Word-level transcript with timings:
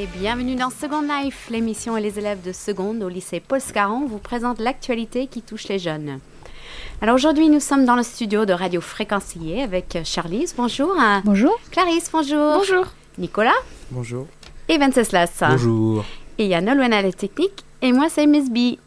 Et 0.00 0.06
bienvenue 0.16 0.54
dans 0.54 0.70
Second 0.70 1.02
Life, 1.02 1.48
l'émission 1.50 1.96
et 1.96 2.00
les 2.00 2.20
élèves 2.20 2.40
de 2.40 2.52
seconde 2.52 3.02
au 3.02 3.08
lycée 3.08 3.40
Paul 3.40 3.60
Scarron 3.60 4.06
vous 4.06 4.20
présentent 4.20 4.60
l'actualité 4.60 5.26
qui 5.26 5.42
touche 5.42 5.66
les 5.66 5.80
jeunes. 5.80 6.20
Alors 7.02 7.16
aujourd'hui, 7.16 7.48
nous 7.48 7.58
sommes 7.58 7.84
dans 7.84 7.96
le 7.96 8.04
studio 8.04 8.44
de 8.44 8.52
Radio 8.52 8.80
Fréquencier 8.80 9.60
avec 9.60 9.98
Charlize, 10.04 10.54
bonjour. 10.56 10.94
Bonjour. 11.24 11.58
Clarisse, 11.72 12.10
bonjour. 12.12 12.58
Bonjour. 12.58 12.86
Nicolas. 13.18 13.58
Bonjour. 13.90 14.28
Et 14.68 14.78
Venceslas. 14.78 15.32
Bonjour. 15.40 16.04
Et 16.38 16.46
Yann 16.46 16.68
Olwen 16.68 16.92
à 16.92 17.02
la 17.02 17.10
technique. 17.10 17.64
Et 17.82 17.90
moi, 17.90 18.08
c'est 18.08 18.28
Miss 18.28 18.52
B. 18.52 18.78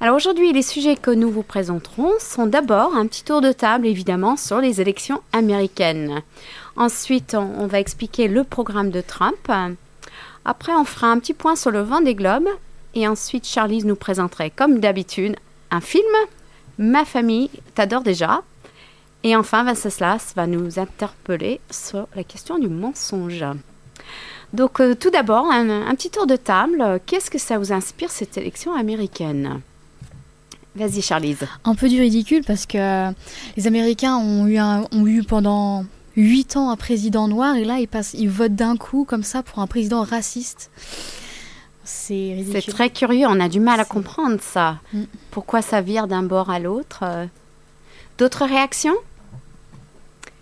Alors 0.00 0.14
aujourd'hui, 0.14 0.52
les 0.52 0.62
sujets 0.62 0.94
que 0.94 1.10
nous 1.10 1.32
vous 1.32 1.42
présenterons 1.42 2.12
sont 2.20 2.46
d'abord 2.46 2.94
un 2.94 3.08
petit 3.08 3.24
tour 3.24 3.40
de 3.40 3.50
table, 3.50 3.88
évidemment, 3.88 4.36
sur 4.36 4.60
les 4.60 4.80
élections 4.80 5.20
américaines. 5.32 6.22
Ensuite, 6.76 7.34
on, 7.34 7.66
va 7.66 7.80
expliquer 7.80 8.28
le 8.28 8.44
programme 8.44 8.90
de 8.90 9.00
Trump. 9.00 9.50
Après, 10.44 10.72
on 10.74 10.84
fera 10.84 11.08
un 11.08 11.18
petit 11.18 11.34
point 11.34 11.56
sur 11.56 11.70
le 11.70 11.80
vent 11.80 12.00
des 12.00 12.14
globes. 12.14 12.48
Et 12.94 13.06
ensuite, 13.06 13.46
Charlize 13.46 13.84
nous 13.84 13.96
présenterait, 13.96 14.50
comme 14.50 14.80
d'habitude, 14.80 15.36
un 15.70 15.80
film. 15.80 16.06
Ma 16.78 17.04
famille 17.04 17.50
t'adore 17.74 18.02
déjà. 18.02 18.42
Et 19.24 19.36
enfin, 19.36 19.64
Venceslas 19.64 20.32
va 20.36 20.46
nous 20.46 20.78
interpeller 20.78 21.60
sur 21.70 22.06
la 22.14 22.24
question 22.24 22.58
du 22.58 22.68
mensonge. 22.68 23.44
Donc, 24.52 24.80
euh, 24.80 24.94
tout 24.94 25.10
d'abord, 25.10 25.50
un, 25.50 25.94
petit 25.94 26.10
tour 26.10 26.26
de 26.26 26.36
table. 26.36 27.00
Qu'est-ce 27.04 27.30
que 27.30 27.38
ça 27.38 27.58
vous 27.58 27.72
inspire, 27.72 28.10
cette 28.10 28.38
élection 28.38 28.74
américaine? 28.74 29.60
Vas-y, 30.76 31.02
Charlize. 31.02 31.46
Un 31.64 31.74
peu 31.74 31.88
du 31.88 32.00
ridicule 32.00 32.44
parce 32.46 32.64
que 32.64 33.10
les 33.56 33.66
Américains 33.66 34.16
ont 34.16 34.46
eu 34.46 35.22
pendant 35.24 35.84
8 36.18 36.56
ans 36.56 36.70
un 36.70 36.76
président 36.76 37.28
noir 37.28 37.56
et 37.56 37.64
là, 37.64 37.78
ils, 37.78 37.88
passent, 37.88 38.14
ils 38.14 38.28
votent 38.28 38.54
d'un 38.54 38.76
coup 38.76 39.04
comme 39.04 39.22
ça 39.22 39.42
pour 39.42 39.60
un 39.60 39.66
président 39.66 40.02
raciste. 40.02 40.70
C'est 41.84 42.34
ridicule. 42.36 42.62
C'est 42.62 42.72
très 42.72 42.90
curieux, 42.90 43.26
on 43.26 43.40
a 43.40 43.48
du 43.48 43.60
mal 43.60 43.80
à 43.80 43.84
comprendre 43.84 44.38
ça. 44.40 44.78
Mm. 44.92 45.04
Pourquoi 45.30 45.62
ça 45.62 45.80
vire 45.80 46.06
d'un 46.06 46.22
bord 46.22 46.50
à 46.50 46.58
l'autre 46.58 47.04
D'autres 48.18 48.44
réactions? 48.44 48.96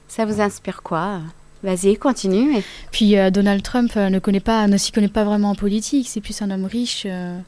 Ça 0.09 0.25
vous 0.25 0.41
inspire 0.41 0.83
quoi? 0.83 1.21
Vas-y, 1.63 1.97
continue. 1.97 2.63
Puis 2.91 3.19
euh, 3.19 3.31
Donald 3.31 3.63
Trump 3.63 3.93
euh, 3.97 4.09
ne 4.09 4.19
connaît 4.19 4.41
pas, 4.41 4.67
ne 4.67 4.77
s'y 4.77 4.93
connaît 4.93 5.09
pas 5.09 5.25
vraiment 5.25 5.51
en 5.51 5.55
politique. 5.55 6.09
C'est 6.09 6.21
plus 6.21 6.41
un 6.41 6.51
homme 6.51 6.65
riche. 6.65 7.05
Euh, 7.07 7.39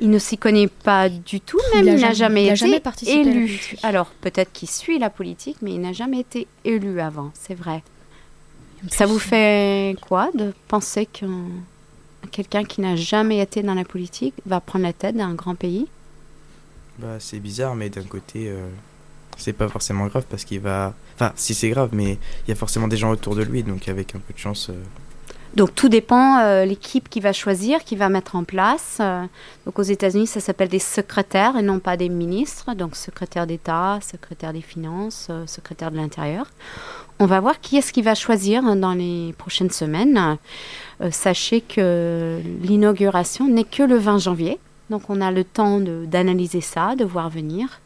il 0.00 0.10
ne 0.10 0.18
s'y 0.18 0.38
connaît 0.38 0.68
pas 0.68 1.08
du 1.08 1.40
tout, 1.40 1.58
même 1.74 1.86
il 1.86 2.00
n'a 2.00 2.12
jamais, 2.12 2.46
été 2.46 3.10
élu. 3.10 3.76
Alors 3.82 4.06
peut-être 4.20 4.52
qu'il 4.52 4.68
suit 4.68 4.98
la 4.98 5.10
politique, 5.10 5.58
mais 5.62 5.72
il 5.72 5.80
n'a 5.80 5.92
jamais 5.92 6.20
été 6.20 6.46
élu 6.64 7.00
avant, 7.00 7.30
c'est 7.34 7.54
vrai. 7.54 7.82
Ça 8.90 9.06
vous 9.06 9.18
fait 9.18 9.96
quoi 10.00 10.30
de 10.34 10.52
penser 10.68 11.06
que 11.06 11.26
quelqu'un 12.30 12.64
qui 12.64 12.80
n'a 12.80 12.96
jamais 12.96 13.38
été 13.38 13.62
dans 13.62 13.74
la 13.74 13.84
politique 13.84 14.34
va 14.44 14.60
prendre 14.60 14.84
la 14.84 14.92
tête 14.92 15.16
d'un 15.16 15.34
grand 15.34 15.54
pays? 15.54 15.86
Bah, 16.98 17.16
C'est 17.18 17.40
bizarre, 17.40 17.74
mais 17.74 17.88
d'un 17.90 18.04
côté, 18.04 18.48
euh, 18.48 18.68
c'est 19.36 19.52
pas 19.52 19.68
forcément 19.68 20.06
grave 20.06 20.24
parce 20.28 20.44
qu'il 20.44 20.60
va. 20.60 20.94
Enfin, 21.14 21.32
si 21.36 21.54
c'est 21.54 21.70
grave, 21.70 21.90
mais 21.92 22.18
il 22.46 22.48
y 22.48 22.52
a 22.52 22.54
forcément 22.54 22.88
des 22.88 22.96
gens 22.96 23.10
autour 23.10 23.34
de 23.34 23.42
lui, 23.42 23.62
donc 23.62 23.88
avec 23.88 24.14
un 24.14 24.18
peu 24.18 24.32
de 24.32 24.38
chance. 24.38 24.68
Euh, 24.70 24.74
donc 25.56 25.74
tout 25.74 25.88
dépend 25.88 26.38
euh, 26.40 26.66
l'équipe 26.66 27.08
qui 27.08 27.20
va 27.20 27.32
choisir, 27.32 27.82
qui 27.82 27.96
va 27.96 28.10
mettre 28.10 28.36
en 28.36 28.44
place. 28.44 28.98
Euh, 29.00 29.24
donc 29.64 29.78
aux 29.78 29.82
États-Unis, 29.82 30.26
ça 30.26 30.38
s'appelle 30.40 30.68
des 30.68 30.78
secrétaires 30.78 31.56
et 31.56 31.62
non 31.62 31.78
pas 31.78 31.96
des 31.96 32.10
ministres. 32.10 32.74
Donc 32.74 32.94
secrétaire 32.94 33.46
d'État, 33.46 33.98
secrétaire 34.02 34.52
des 34.52 34.60
finances, 34.60 35.28
euh, 35.30 35.46
secrétaire 35.46 35.90
de 35.90 35.96
l'Intérieur. 35.96 36.46
On 37.20 37.24
va 37.24 37.40
voir 37.40 37.58
qui 37.58 37.78
est-ce 37.78 37.94
qui 37.94 38.02
va 38.02 38.14
choisir 38.14 38.62
dans 38.76 38.92
les 38.92 39.34
prochaines 39.38 39.70
semaines. 39.70 40.36
sachez 41.10 41.62
que 41.62 42.38
l'inauguration 42.60 43.48
n'est 43.48 43.64
que 43.64 43.82
le 43.82 43.96
20 43.96 44.18
janvier. 44.18 44.58
Donc 44.90 45.08
on 45.08 45.22
a 45.22 45.30
le 45.30 45.42
temps 45.42 45.80
d'analyser 45.80 46.60
ça, 46.60 46.94
de 46.94 47.06
voir 47.06 47.30
venir. 47.30 47.80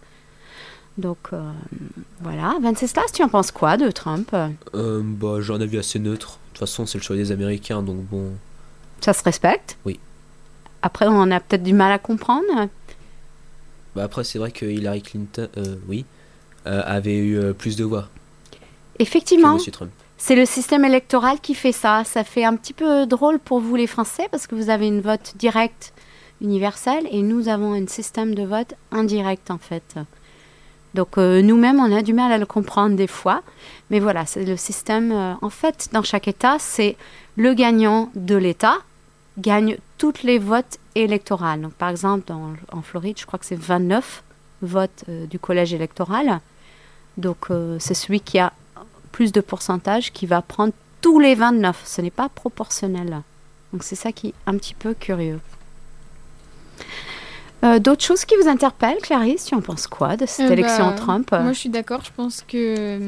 Donc 0.99 1.31
voilà. 2.21 2.57
Venceslas, 2.61 3.13
tu 3.15 3.23
en 3.23 3.29
penses 3.29 3.53
quoi 3.53 3.77
de 3.77 3.93
Trump? 3.93 4.33
Bah, 4.33 5.41
J'ai 5.41 5.53
un 5.53 5.79
assez 5.79 6.01
neutre 6.01 6.40
toute 6.61 6.69
façon, 6.69 6.87
c'est 6.87 6.99
le 6.99 7.05
choix 7.05 7.17
des 7.17 7.33
Américains, 7.33 7.83
donc 7.83 7.99
bon. 8.11 8.33
Ça 9.01 9.13
se 9.13 9.23
respecte 9.23 9.79
Oui. 9.85 9.99
Après, 10.83 11.07
on 11.09 11.31
a 11.31 11.41
peut-être 11.41 11.63
du 11.63 11.73
mal 11.73 11.93
à 11.93 11.99
comprendre. 11.99 12.69
Bah 13.95 14.05
après, 14.05 14.25
c'est 14.25 14.39
vrai 14.39 14.51
que 14.51 14.67
Hillary 14.67 15.03
Clinton, 15.03 15.49
euh, 15.57 15.77
oui, 15.89 16.05
euh, 16.67 16.83
avait 16.85 17.17
eu 17.17 17.39
euh, 17.39 17.53
plus 17.53 17.77
de 17.77 17.85
voix. 17.85 18.09
Effectivement. 18.99 19.59
C'est 20.19 20.37
le 20.37 20.45
système 20.45 20.85
électoral 20.85 21.41
qui 21.41 21.55
fait 21.55 21.73
ça. 21.73 22.05
Ça 22.05 22.25
fait 22.25 22.45
un 22.45 22.57
petit 22.57 22.75
peu 22.75 23.07
drôle 23.07 23.39
pour 23.39 23.61
vous 23.61 23.75
les 23.75 23.87
Français 23.87 24.29
parce 24.31 24.47
que 24.47 24.55
vous 24.55 24.69
avez 24.69 24.87
une 24.87 25.01
vote 25.01 25.33
directe 25.37 25.95
universelle 26.43 27.07
et 27.11 27.23
nous 27.23 27.49
avons 27.49 27.73
un 27.73 27.87
système 27.87 28.35
de 28.35 28.43
vote 28.43 28.75
indirect 28.93 29.51
en 29.51 29.59
fait. 29.59 29.97
Donc 30.95 31.19
euh, 31.19 31.43
nous-mêmes, 31.43 31.79
on 31.79 31.95
a 31.95 32.03
du 32.03 32.13
mal 32.13 32.33
à 32.33 32.39
le 32.39 32.47
comprendre 32.47 32.97
des 32.97 33.07
fois. 33.07 33.43
Mais 33.91 34.01
voilà, 34.01 34.27
c'est 34.27 34.45
le 34.45 34.57
système. 34.57 35.13
Euh, 35.13 35.35
en 35.43 35.51
fait, 35.51 35.89
dans 35.93 36.03
chaque 36.03 36.29
État, 36.29 36.57
c'est 36.59 36.97
le 37.37 37.55
gagnant 37.55 38.11
de 38.15 38.37
l'État 38.37 38.79
gagne 39.39 39.79
toutes 39.97 40.23
les 40.23 40.39
votes 40.39 40.79
électoraux. 40.95 41.57
Donc 41.57 41.73
par 41.75 41.89
exemple, 41.89 42.33
en 42.73 42.83
Floride, 42.83 43.19
je 43.19 43.27
crois 43.27 43.39
que 43.39 43.47
c'est 43.47 43.59
29 43.59 44.23
votes 44.63 45.05
euh, 45.09 45.27
du 45.27 45.39
collège 45.39 45.73
électoral. 45.73 46.41
Donc 47.17 47.49
c'est 47.81 47.93
celui 47.93 48.21
qui 48.21 48.39
a 48.39 48.53
plus 49.13 49.31
de 49.33 49.41
pourcentage 49.43 50.11
qui 50.13 50.27
va 50.27 50.41
prendre 50.41 50.73
tous 51.03 51.19
les 51.19 51.35
29. 51.35 51.83
Ce 51.85 52.01
n'est 52.01 52.11
pas 52.11 52.31
proportionnel. 52.31 53.21
Donc 53.73 53.83
c'est 53.83 53.97
ça 53.97 54.13
qui 54.13 54.29
est 54.29 54.35
un 54.47 54.57
petit 54.57 54.73
peu 54.73 54.95
curieux. 54.95 55.41
Euh, 57.63 57.79
d'autres 57.79 58.05
choses 58.05 58.25
qui 58.25 58.35
vous 58.37 58.49
interpellent, 58.49 58.99
Clarisse? 59.03 59.45
Tu 59.45 59.55
en 59.55 59.61
penses 59.61 59.87
quoi 59.87 60.17
de 60.17 60.27
cette 60.27 60.51
euh, 60.51 60.53
élection 60.53 60.89
bah, 60.89 60.95
Trump? 60.97 61.31
Moi, 61.33 61.53
je 61.53 61.59
suis 61.59 61.69
d'accord. 61.69 62.03
Je 62.05 62.11
pense 62.15 62.43
que 62.47 62.99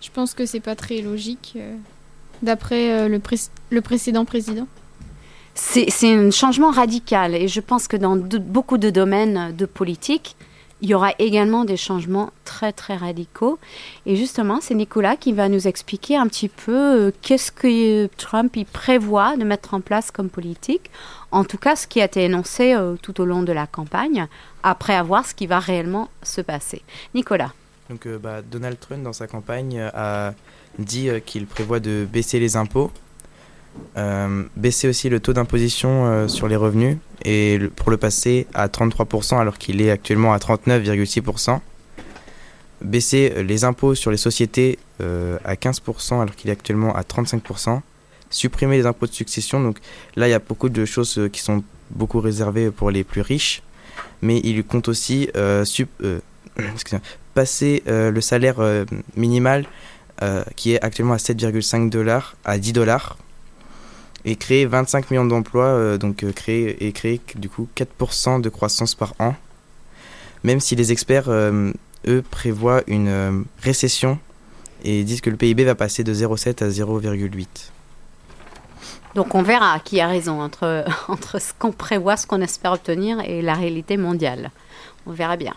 je 0.00 0.10
pense 0.12 0.34
que 0.34 0.44
c'est 0.44 0.60
pas 0.60 0.74
très 0.74 1.00
logique 1.00 1.54
euh, 1.56 1.74
d'après 2.42 3.08
le, 3.08 3.20
le 3.70 3.80
précédent 3.80 4.24
président. 4.24 4.66
C'est 5.54 5.88
un 6.04 6.30
changement 6.30 6.70
radical 6.70 7.34
et 7.34 7.48
je 7.48 7.60
pense 7.60 7.88
que 7.88 7.96
dans 7.96 8.16
beaucoup 8.16 8.76
de 8.76 8.90
domaines 8.90 9.56
de 9.56 9.64
politique, 9.64 10.36
il 10.82 10.90
y 10.90 10.94
aura 10.94 11.12
également 11.18 11.64
des 11.64 11.76
changements 11.76 12.30
très 12.44 12.72
très 12.72 12.96
radicaux. 12.96 13.58
Et 14.04 14.16
justement, 14.16 14.60
c'est 14.60 14.74
Nicolas 14.74 15.16
qui 15.16 15.32
va 15.32 15.48
nous 15.48 15.66
expliquer 15.66 16.16
un 16.16 16.26
petit 16.26 16.48
peu 16.48 17.12
qu'est-ce 17.22 17.50
que 17.50 18.06
Trump 18.16 18.56
il 18.56 18.66
prévoit 18.66 19.36
de 19.36 19.44
mettre 19.44 19.74
en 19.74 19.80
place 19.80 20.10
comme 20.10 20.28
politique 20.28 20.90
en 21.30 21.44
tout 21.44 21.58
cas 21.58 21.76
ce 21.76 21.86
qui 21.86 22.00
a 22.00 22.04
été 22.04 22.24
énoncé 22.24 22.74
euh, 22.74 22.96
tout 23.00 23.20
au 23.20 23.24
long 23.24 23.42
de 23.42 23.52
la 23.52 23.66
campagne, 23.66 24.26
après 24.62 24.94
avoir 24.94 25.26
ce 25.26 25.34
qui 25.34 25.46
va 25.46 25.58
réellement 25.58 26.08
se 26.22 26.40
passer. 26.40 26.82
Nicolas. 27.14 27.52
Donc, 27.90 28.06
euh, 28.06 28.18
bah, 28.18 28.42
Donald 28.42 28.78
Trump, 28.80 29.02
dans 29.02 29.12
sa 29.12 29.26
campagne, 29.26 29.78
euh, 29.78 29.90
a 29.94 30.34
dit 30.78 31.08
qu'il 31.24 31.46
prévoit 31.46 31.80
de 31.80 32.06
baisser 32.10 32.38
les 32.38 32.56
impôts, 32.56 32.90
baisser 34.56 34.88
aussi 34.88 35.08
le 35.08 35.20
taux 35.20 35.32
d'imposition 35.32 36.28
sur 36.28 36.48
les 36.48 36.56
revenus, 36.56 36.98
et 37.24 37.58
pour 37.76 37.90
le 37.90 37.96
passer 37.96 38.46
à 38.52 38.68
33% 38.68 39.38
alors 39.38 39.56
qu'il 39.58 39.80
est 39.80 39.90
actuellement 39.90 40.32
à 40.34 40.38
39,6%. 40.38 41.60
Baisser 42.82 43.42
les 43.42 43.64
impôts 43.64 43.94
sur 43.94 44.10
les 44.10 44.18
sociétés 44.18 44.78
à 45.00 45.54
15% 45.54 46.20
alors 46.20 46.36
qu'il 46.36 46.50
est 46.50 46.52
actuellement 46.52 46.94
à 46.94 47.02
35% 47.02 47.80
supprimer 48.30 48.76
les 48.76 48.86
impôts 48.86 49.06
de 49.06 49.12
succession. 49.12 49.60
Donc 49.60 49.78
là, 50.16 50.28
il 50.28 50.30
y 50.30 50.34
a 50.34 50.38
beaucoup 50.38 50.68
de 50.68 50.84
choses 50.84 51.18
euh, 51.18 51.28
qui 51.28 51.40
sont 51.40 51.62
beaucoup 51.90 52.20
réservées 52.20 52.70
pour 52.70 52.90
les 52.90 53.04
plus 53.04 53.20
riches. 53.20 53.62
Mais 54.22 54.40
il 54.44 54.64
compte 54.64 54.88
aussi 54.88 55.30
euh, 55.36 55.64
euh, 56.02 56.18
passer 57.34 57.82
le 57.86 58.20
salaire 58.20 58.56
minimal 59.14 59.66
qui 60.56 60.72
est 60.72 60.82
actuellement 60.82 61.12
à 61.12 61.18
7,5 61.18 61.90
dollars 61.90 62.34
à 62.46 62.56
10 62.56 62.72
dollars 62.72 63.18
et 64.26 64.36
créer 64.36 64.66
25 64.66 65.10
millions 65.10 65.24
d'emplois, 65.24 65.96
donc 65.96 66.30
créer 66.32 66.86
et 66.86 66.92
créer 66.92 67.20
du 67.36 67.48
coup 67.48 67.68
4% 67.76 68.42
de 68.42 68.48
croissance 68.50 68.94
par 68.94 69.14
an. 69.18 69.34
Même 70.44 70.60
si 70.60 70.76
les 70.76 70.92
experts, 70.92 71.30
eux, 71.30 72.22
prévoient 72.30 72.82
une 72.86 73.44
récession 73.62 74.18
et 74.84 75.04
disent 75.04 75.20
que 75.20 75.30
le 75.30 75.36
PIB 75.36 75.64
va 75.64 75.74
passer 75.74 76.04
de 76.04 76.12
0,7 76.12 76.62
à 76.62 76.68
0,8. 76.68 77.46
Donc 79.16 79.34
on 79.34 79.42
verra 79.42 79.80
qui 79.80 80.00
a 80.00 80.06
raison 80.06 80.42
entre, 80.42 80.84
entre 81.08 81.40
ce 81.40 81.52
qu'on 81.58 81.72
prévoit, 81.72 82.16
ce 82.16 82.26
qu'on 82.26 82.42
espère 82.42 82.72
obtenir 82.72 83.18
et 83.20 83.42
la 83.42 83.54
réalité 83.54 83.96
mondiale. 83.96 84.50
On 85.06 85.12
verra 85.12 85.36
bien. 85.36 85.54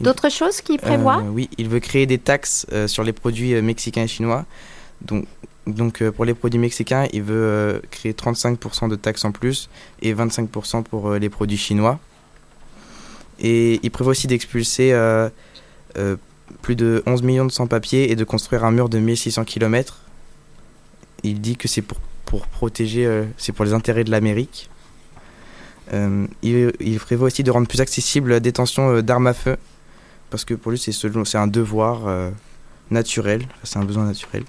D'autres 0.00 0.30
choses 0.30 0.60
qu'il 0.60 0.78
prévoit 0.78 1.18
euh, 1.18 1.30
Oui, 1.30 1.48
il 1.58 1.68
veut 1.68 1.80
créer 1.80 2.06
des 2.06 2.18
taxes 2.18 2.66
euh, 2.72 2.88
sur 2.88 3.04
les 3.04 3.12
produits 3.12 3.54
euh, 3.54 3.62
mexicains 3.62 4.04
et 4.04 4.08
chinois. 4.08 4.44
Donc, 5.02 5.26
donc 5.74 6.02
pour 6.10 6.24
les 6.24 6.34
produits 6.34 6.58
mexicains, 6.58 7.06
il 7.12 7.22
veut 7.22 7.82
créer 7.90 8.12
35% 8.12 8.88
de 8.88 8.96
taxes 8.96 9.24
en 9.24 9.32
plus 9.32 9.68
et 10.02 10.14
25% 10.14 10.82
pour 10.82 11.12
les 11.14 11.28
produits 11.28 11.56
chinois. 11.56 11.98
Et 13.38 13.80
il 13.82 13.90
prévoit 13.90 14.12
aussi 14.12 14.26
d'expulser 14.26 14.94
plus 16.62 16.76
de 16.76 17.02
11 17.06 17.22
millions 17.22 17.46
de 17.46 17.52
sans-papiers 17.52 18.10
et 18.10 18.16
de 18.16 18.24
construire 18.24 18.64
un 18.64 18.70
mur 18.70 18.88
de 18.88 18.98
1600 18.98 19.44
km. 19.44 20.02
Il 21.22 21.40
dit 21.40 21.56
que 21.56 21.68
c'est 21.68 21.82
pour 21.82 21.98
pour 22.30 22.46
protéger, 22.46 23.24
c'est 23.38 23.50
pour 23.50 23.64
les 23.64 23.72
intérêts 23.72 24.04
de 24.04 24.10
l'Amérique. 24.12 24.70
il, 25.92 26.98
prévoit 27.00 27.26
aussi 27.26 27.42
de 27.42 27.50
rendre 27.50 27.66
plus 27.66 27.80
accessible 27.80 28.30
la 28.30 28.38
détention 28.38 29.02
d'armes 29.02 29.26
à 29.26 29.34
feu, 29.34 29.56
parce 30.30 30.44
que 30.44 30.54
pour 30.54 30.70
lui 30.70 30.78
c'est 30.78 31.36
un 31.36 31.48
devoir 31.48 32.30
naturel, 32.90 33.46
c'est 33.64 33.78
un 33.78 33.84
besoin 33.84 34.04
naturel. 34.04 34.44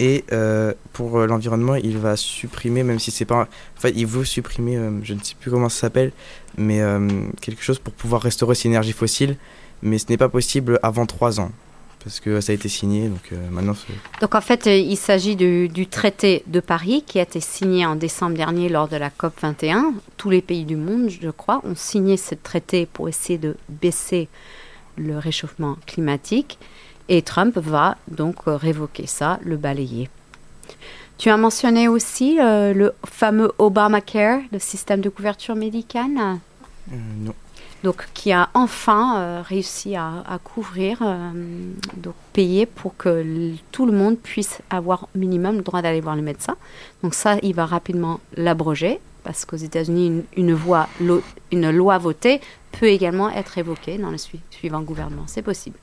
Et 0.00 0.24
euh, 0.32 0.72
pour 0.94 1.18
euh, 1.18 1.26
l'environnement, 1.26 1.74
il 1.74 1.98
va 1.98 2.16
supprimer, 2.16 2.82
même 2.82 2.98
si 2.98 3.10
c'est 3.10 3.26
pas. 3.26 3.46
Enfin, 3.76 3.90
il 3.94 4.06
veut 4.06 4.24
supprimer, 4.24 4.78
euh, 4.78 4.90
je 5.02 5.12
ne 5.12 5.20
sais 5.20 5.34
plus 5.38 5.50
comment 5.50 5.68
ça 5.68 5.82
s'appelle, 5.82 6.10
mais 6.56 6.80
quelque 7.40 7.62
chose 7.62 7.78
pour 7.78 7.92
pouvoir 7.92 8.22
restaurer 8.22 8.54
ces 8.54 8.68
énergies 8.68 8.92
fossiles. 8.92 9.36
Mais 9.82 9.98
ce 9.98 10.06
n'est 10.08 10.16
pas 10.16 10.28
possible 10.28 10.78
avant 10.82 11.06
trois 11.06 11.38
ans, 11.38 11.52
parce 12.02 12.18
que 12.20 12.40
ça 12.40 12.52
a 12.52 12.54
été 12.54 12.68
signé, 12.68 13.08
donc 13.08 13.32
maintenant. 13.50 13.74
Donc 14.20 14.34
en 14.34 14.40
fait, 14.40 14.66
il 14.66 14.96
s'agit 14.96 15.36
du, 15.36 15.86
traité 15.86 16.42
de 16.46 16.60
Paris 16.60 17.02
qui 17.06 17.18
a 17.18 17.22
été 17.22 17.40
signé 17.40 17.86
en 17.86 17.96
décembre 17.96 18.36
dernier 18.36 18.68
lors 18.68 18.88
de 18.88 18.96
la 18.96 19.10
COP 19.10 19.34
21. 19.40 19.94
Tous 20.16 20.28
les 20.28 20.42
pays 20.42 20.64
du 20.64 20.76
monde, 20.76 21.08
je 21.08 21.30
crois, 21.30 21.60
ont 21.64 21.76
signé 21.76 22.16
ce 22.16 22.34
traité 22.34 22.86
pour 22.86 23.08
essayer 23.08 23.38
de 23.38 23.56
baisser 23.68 24.28
le 24.96 25.18
réchauffement 25.18 25.76
climatique. 25.86 26.58
Et 27.10 27.22
Trump 27.22 27.58
va 27.58 27.96
donc 28.08 28.36
euh, 28.46 28.56
révoquer 28.56 29.06
ça, 29.06 29.40
le 29.42 29.56
balayer. 29.56 30.08
Tu 31.18 31.28
as 31.28 31.36
mentionné 31.36 31.88
aussi 31.88 32.38
euh, 32.40 32.72
le 32.72 32.92
fameux 33.04 33.50
Obamacare, 33.58 34.38
le 34.52 34.60
système 34.60 35.00
de 35.00 35.08
couverture 35.08 35.56
médicale? 35.56 36.38
Euh, 36.92 36.96
non. 37.18 37.34
Donc, 37.82 38.06
qui 38.14 38.30
a 38.30 38.48
enfin 38.54 39.40
réussi 39.40 39.96
à, 39.96 40.38
couvrir, 40.44 40.98
donc 41.96 42.12
payer 42.34 42.66
pour 42.66 42.94
que 42.94 43.54
tout 43.72 43.86
le 43.86 43.92
monde 43.92 44.18
puisse 44.18 44.60
avoir 44.68 45.04
au 45.04 45.18
minimum 45.18 45.56
le 45.56 45.62
droit 45.62 45.80
d'aller 45.80 46.02
voir 46.02 46.14
le 46.14 46.20
médecin. 46.20 46.56
Donc 47.02 47.14
ça, 47.14 47.38
il 47.42 47.54
va 47.54 47.64
rapidement 47.64 48.20
l'abroger 48.36 49.00
parce 49.24 49.46
qu'aux 49.46 49.56
États-Unis, 49.56 50.24
une, 50.36 50.50
une, 51.50 51.70
loi 51.70 51.96
votée 51.96 52.42
peut 52.78 52.88
également 52.88 53.30
être 53.30 53.56
évoquée 53.56 53.96
dans 53.96 54.10
le 54.10 54.18
suivant 54.50 54.82
gouvernement. 54.82 55.24
C'est 55.26 55.40
possible. 55.40 55.78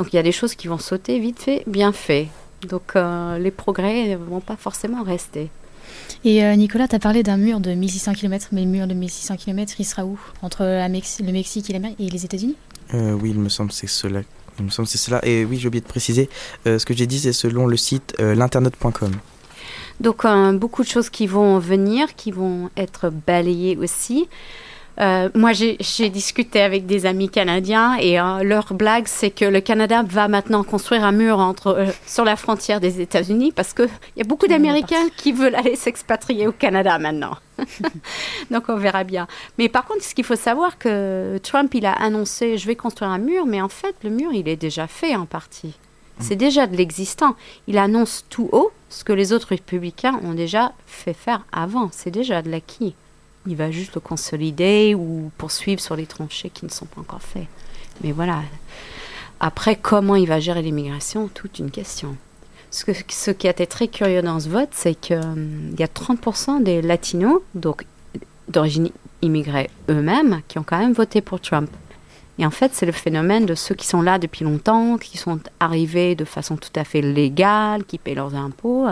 Donc 0.00 0.14
il 0.14 0.16
y 0.16 0.18
a 0.18 0.22
des 0.22 0.32
choses 0.32 0.54
qui 0.54 0.66
vont 0.66 0.78
sauter 0.78 1.18
vite 1.18 1.40
fait, 1.40 1.62
bien 1.66 1.92
fait. 1.92 2.28
Donc 2.66 2.92
euh, 2.96 3.36
les 3.36 3.50
progrès 3.50 4.08
ne 4.08 4.16
vont 4.16 4.40
pas 4.40 4.56
forcément 4.56 5.02
rester. 5.02 5.50
Et 6.24 6.42
euh, 6.42 6.56
Nicolas, 6.56 6.88
tu 6.88 6.96
as 6.96 6.98
parlé 6.98 7.22
d'un 7.22 7.36
mur 7.36 7.60
de 7.60 7.74
1600 7.74 8.14
km, 8.14 8.48
mais 8.52 8.62
le 8.62 8.70
mur 8.70 8.86
de 8.86 8.94
1600 8.94 9.36
km, 9.36 9.74
il 9.78 9.84
sera 9.84 10.06
où? 10.06 10.18
Entre 10.40 10.62
le 10.62 11.32
Mexique 11.32 11.68
et, 11.68 11.74
et 11.76 12.08
les 12.08 12.24
États-Unis? 12.24 12.56
Euh, 12.94 13.12
Oui, 13.12 13.32
il 13.34 13.40
me 13.40 13.50
semble 13.50 13.68
que 13.68 13.76
c'est 13.76 13.86
cela. 13.86 14.22
Il 14.58 14.64
me 14.64 14.70
semble 14.70 14.88
c'est 14.88 14.96
cela. 14.96 15.20
Et 15.22 15.44
oui, 15.44 15.58
j'ai 15.58 15.68
oublié 15.68 15.82
de 15.82 15.86
préciser, 15.86 16.30
ce 16.64 16.82
que 16.82 16.94
j'ai 16.94 17.06
dit, 17.06 17.18
c'est 17.18 17.34
selon 17.34 17.66
le 17.66 17.76
site 17.76 18.14
l'internet.com. 18.18 19.12
Donc 20.00 20.24
beaucoup 20.58 20.82
de 20.82 20.88
choses 20.88 21.10
qui 21.10 21.26
vont 21.26 21.58
venir, 21.58 22.14
qui 22.14 22.30
vont 22.30 22.70
être 22.74 23.10
balayées 23.26 23.76
aussi. 23.76 24.28
Euh, 25.00 25.30
moi, 25.34 25.52
j'ai 25.52 26.10
discuté 26.10 26.60
avec 26.60 26.84
des 26.84 27.06
amis 27.06 27.30
canadiens 27.30 27.96
et 27.98 28.20
euh, 28.20 28.42
leur 28.42 28.74
blague, 28.74 29.06
c'est 29.06 29.30
que 29.30 29.46
le 29.46 29.60
Canada 29.60 30.02
va 30.06 30.28
maintenant 30.28 30.62
construire 30.62 31.04
un 31.04 31.12
mur 31.12 31.38
entre, 31.38 31.68
euh, 31.68 31.86
sur 32.06 32.24
la 32.24 32.36
frontière 32.36 32.80
des 32.80 33.00
États-Unis 33.00 33.52
parce 33.52 33.72
qu'il 33.72 33.88
y 34.16 34.20
a 34.20 34.24
beaucoup 34.24 34.46
d'Américains 34.46 35.08
qui 35.16 35.32
veulent 35.32 35.54
aller 35.54 35.74
s'expatrier 35.74 36.46
au 36.46 36.52
Canada 36.52 36.98
maintenant. 36.98 37.36
Donc, 38.50 38.64
on 38.68 38.76
verra 38.76 39.04
bien. 39.04 39.26
Mais 39.58 39.70
par 39.70 39.86
contre, 39.86 40.04
ce 40.04 40.14
qu'il 40.14 40.24
faut 40.24 40.36
savoir, 40.36 40.76
que 40.76 41.38
Trump, 41.42 41.72
il 41.74 41.86
a 41.86 41.92
annoncé, 41.92 42.58
je 42.58 42.66
vais 42.66 42.76
construire 42.76 43.10
un 43.10 43.18
mur, 43.18 43.46
mais 43.46 43.62
en 43.62 43.68
fait, 43.70 43.94
le 44.04 44.10
mur, 44.10 44.32
il 44.34 44.48
est 44.48 44.56
déjà 44.56 44.86
fait 44.86 45.16
en 45.16 45.24
partie. 45.24 45.74
C'est 46.18 46.36
déjà 46.36 46.66
de 46.66 46.76
l'existant. 46.76 47.34
Il 47.66 47.78
annonce 47.78 48.26
tout 48.28 48.50
haut 48.52 48.72
ce 48.90 49.04
que 49.04 49.14
les 49.14 49.32
autres 49.32 49.48
républicains 49.48 50.20
ont 50.22 50.34
déjà 50.34 50.72
fait 50.86 51.14
faire 51.14 51.46
avant. 51.50 51.88
C'est 51.92 52.10
déjà 52.10 52.42
de 52.42 52.50
l'acquis 52.50 52.94
il 53.46 53.56
va 53.56 53.70
juste 53.70 53.94
le 53.94 54.00
consolider 54.00 54.94
ou 54.94 55.30
poursuivre 55.38 55.80
sur 55.80 55.96
les 55.96 56.06
tranchées 56.06 56.50
qui 56.50 56.64
ne 56.64 56.70
sont 56.70 56.86
pas 56.86 57.00
encore 57.00 57.22
faits. 57.22 57.46
Mais 58.02 58.12
voilà. 58.12 58.42
Après, 59.40 59.76
comment 59.76 60.16
il 60.16 60.26
va 60.26 60.40
gérer 60.40 60.62
l'immigration 60.62 61.28
Toute 61.32 61.58
une 61.58 61.70
question. 61.70 62.16
Ce, 62.70 62.84
que, 62.84 62.92
ce, 63.08 63.30
qui 63.30 63.48
a 63.48 63.50
été 63.50 63.66
très 63.66 63.88
curieux 63.88 64.22
dans 64.22 64.38
ce 64.38 64.48
vote, 64.48 64.68
c'est 64.72 64.94
qu'il 64.94 65.16
hum, 65.16 65.74
y 65.78 65.82
a 65.82 65.86
30% 65.86 66.62
des 66.62 66.82
latinos, 66.82 67.40
donc 67.54 67.84
d'origine 68.48 68.90
immigrée 69.22 69.70
eux-mêmes, 69.88 70.42
qui 70.46 70.58
ont 70.58 70.62
quand 70.62 70.78
même 70.78 70.92
voté 70.92 71.20
pour 71.20 71.40
Trump. 71.40 71.70
Et 72.38 72.46
en 72.46 72.50
fait, 72.50 72.72
c'est 72.74 72.86
le 72.86 72.92
phénomène 72.92 73.44
de 73.44 73.54
ceux 73.54 73.74
qui 73.74 73.86
sont 73.86 74.02
là 74.02 74.18
depuis 74.18 74.44
longtemps, 74.44 74.98
qui 74.98 75.18
sont 75.18 75.40
arrivés 75.58 76.14
de 76.14 76.24
façon 76.24 76.56
tout 76.56 76.70
à 76.74 76.84
fait 76.84 77.02
légale, 77.02 77.84
qui 77.84 77.98
paient 77.98 78.14
leurs 78.14 78.34
impôts. 78.34 78.86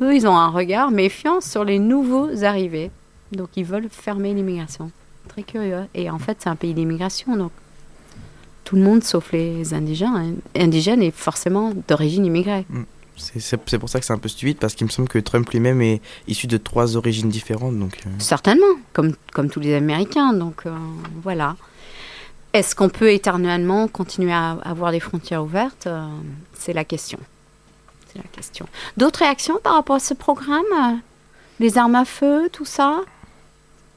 Eux, 0.00 0.14
ils 0.14 0.26
ont 0.26 0.36
un 0.36 0.48
regard 0.48 0.90
méfiant 0.90 1.40
sur 1.40 1.64
les 1.64 1.78
nouveaux 1.78 2.44
arrivés. 2.44 2.90
Donc 3.32 3.48
ils 3.56 3.64
veulent 3.64 3.88
fermer 3.90 4.34
l'immigration. 4.34 4.90
Très 5.28 5.42
curieux. 5.42 5.86
Et 5.94 6.08
en 6.10 6.18
fait, 6.18 6.38
c'est 6.40 6.48
un 6.48 6.56
pays 6.56 6.74
d'immigration, 6.74 7.36
donc 7.36 7.52
tout 8.64 8.76
le 8.76 8.82
monde, 8.82 9.04
sauf 9.04 9.32
les 9.32 9.74
indigènes, 9.74 10.16
hein, 10.16 10.32
indigènes 10.56 11.02
est 11.02 11.10
forcément 11.10 11.72
d'origine 11.88 12.24
immigrée. 12.24 12.66
Mm. 12.68 12.82
C'est 13.16 13.78
pour 13.78 13.88
ça 13.88 13.98
que 13.98 14.04
c'est 14.04 14.12
un 14.12 14.18
peu 14.18 14.28
stupide, 14.28 14.58
parce 14.58 14.74
qu'il 14.74 14.86
me 14.86 14.90
semble 14.90 15.08
que 15.08 15.18
Trump 15.18 15.48
lui-même 15.48 15.80
est 15.80 16.02
issu 16.28 16.46
de 16.46 16.58
trois 16.58 16.96
origines 16.96 17.30
différentes. 17.30 17.78
Donc, 17.78 17.98
euh. 18.06 18.10
Certainement, 18.18 18.74
comme, 18.92 19.14
comme 19.32 19.48
tous 19.48 19.60
les 19.60 19.74
Américains. 19.74 20.34
Donc 20.34 20.66
euh, 20.66 20.76
voilà. 21.22 21.56
Est-ce 22.52 22.74
qu'on 22.74 22.90
peut 22.90 23.10
éternellement 23.12 23.88
continuer 23.88 24.32
à 24.32 24.58
avoir 24.62 24.92
des 24.92 25.00
frontières 25.00 25.42
ouvertes? 25.42 25.86
Euh, 25.86 26.06
C'est 26.52 26.74
la 26.74 26.84
question. 26.84 27.18
C'est 28.08 28.18
la 28.18 28.28
question. 28.32 28.66
D'autres 28.96 29.20
réactions 29.20 29.58
par 29.62 29.74
rapport 29.74 29.96
à 29.96 30.00
ce 30.00 30.12
programme? 30.12 31.00
Les 31.58 31.78
armes 31.78 31.94
à 31.94 32.04
feu, 32.04 32.50
tout 32.52 32.66
ça? 32.66 33.00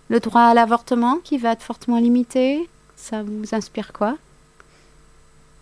Le 0.10 0.20
droit 0.20 0.42
à 0.42 0.54
l'avortement 0.54 1.20
qui 1.24 1.38
va 1.38 1.54
être 1.54 1.64
fortement 1.64 2.00
limité, 2.00 2.68
ça 2.96 3.24
vous 3.24 3.54
inspire 3.54 3.94
quoi? 3.94 4.18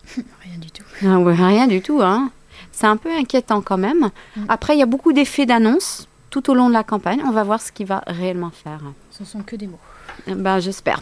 Rien 0.16 0.58
du 0.60 0.72
tout. 0.72 0.84
Ah 1.04 1.18
rien 1.18 1.68
du 1.68 1.82
tout, 1.82 2.02
hein. 2.02 2.32
C'est 2.72 2.88
un 2.88 2.98
peu 2.98 3.12
inquiétant 3.12 3.62
quand 3.62 3.78
même. 3.78 4.10
Mm. 4.36 4.46
Après, 4.50 4.76
il 4.76 4.80
y 4.80 4.84
a 4.84 4.88
beaucoup 4.88 5.14
d'effets 5.14 5.46
d'annonce 5.46 6.08
tout 6.30 6.50
au 6.50 6.54
long 6.54 6.70
de 6.70 6.74
la 6.74 6.84
campagne. 6.84 7.22
On 7.26 7.32
va 7.32 7.44
voir 7.44 7.62
ce 7.62 7.72
qu'il 7.72 7.86
va 7.88 8.04
réellement 8.08 8.52
faire. 8.52 8.80
Ce 9.12 9.26
sont 9.26 9.42
que 9.42 9.56
des 9.56 9.68
mots. 9.68 9.80
Ben, 10.28 10.60
j'espère. 10.60 11.00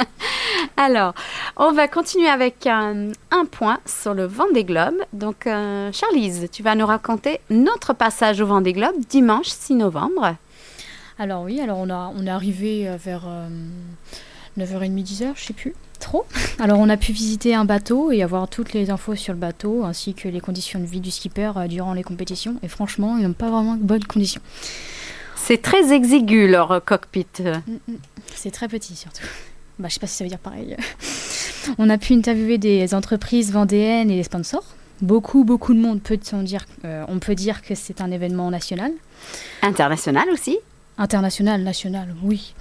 Alors, 0.76 1.14
on 1.56 1.72
va 1.72 1.88
continuer 1.88 2.28
avec 2.28 2.66
un, 2.66 3.10
point 3.50 3.78
sur 3.86 4.14
le 4.14 4.26
Vendée 4.26 4.64
Globe. 4.64 4.96
Donc, 5.12 5.46
euh, 5.46 5.90
Charlise, 5.92 6.48
tu 6.52 6.62
vas 6.62 6.74
nous 6.74 6.86
raconter 6.86 7.40
notre 7.50 7.92
passage 7.92 8.40
au 8.40 8.46
Vendée 8.46 8.72
Globe 8.72 8.94
dimanche 9.08 9.48
6 9.48 9.74
novembre. 9.74 10.36
Alors 11.18 11.44
oui, 11.44 11.60
alors 11.60 11.78
on, 11.78 11.90
a, 11.90 12.12
on 12.14 12.26
est 12.26 12.30
arrivé 12.30 12.88
euh, 12.88 12.96
vers 13.02 13.26
9h30, 14.58 15.04
10h, 15.04 15.32
je 15.34 15.44
sais 15.44 15.52
plus 15.52 15.74
trop. 15.98 16.26
Alors 16.58 16.78
on 16.78 16.88
a 16.88 16.96
pu 16.96 17.12
visiter 17.12 17.54
un 17.54 17.64
bateau 17.64 18.10
et 18.10 18.22
avoir 18.22 18.48
toutes 18.48 18.72
les 18.72 18.90
infos 18.90 19.14
sur 19.14 19.32
le 19.32 19.38
bateau, 19.38 19.84
ainsi 19.84 20.14
que 20.14 20.28
les 20.28 20.40
conditions 20.40 20.78
de 20.80 20.84
vie 20.84 21.00
du 21.00 21.10
skipper 21.10 21.52
euh, 21.56 21.66
durant 21.66 21.94
les 21.94 22.02
compétitions. 22.02 22.56
Et 22.62 22.68
franchement, 22.68 23.18
ils 23.18 23.26
n'ont 23.26 23.32
pas 23.32 23.50
vraiment 23.50 23.76
de 23.76 23.82
bonnes 23.82 24.04
conditions. 24.04 24.40
C'est 25.34 25.60
très 25.60 25.92
exigu 25.92 26.48
leur 26.48 26.84
cockpit. 26.84 27.26
Mm, 27.40 27.92
mm. 27.92 27.96
C'est 28.34 28.50
très 28.50 28.68
petit 28.68 28.96
surtout. 28.96 29.26
Bah, 29.78 29.88
je 29.88 29.94
sais 29.94 30.00
pas 30.00 30.06
si 30.06 30.16
ça 30.16 30.24
veut 30.24 30.30
dire 30.30 30.38
pareil. 30.38 30.76
on 31.78 31.90
a 31.90 31.98
pu 31.98 32.14
interviewer 32.14 32.58
des 32.58 32.94
entreprises 32.94 33.52
vendéennes 33.52 34.10
et 34.10 34.16
des 34.16 34.22
sponsors. 34.22 34.64
Beaucoup, 35.02 35.44
beaucoup 35.44 35.74
de 35.74 35.78
monde 35.78 36.00
peut 36.00 36.16
dire, 36.16 36.64
euh, 36.86 37.04
on 37.08 37.18
peut 37.18 37.34
dire 37.34 37.60
que 37.60 37.74
c'est 37.74 38.00
un 38.00 38.10
événement 38.10 38.50
national. 38.50 38.92
International 39.60 40.26
aussi 40.32 40.58
International, 40.98 41.62
national, 41.62 42.14
oui. 42.22 42.54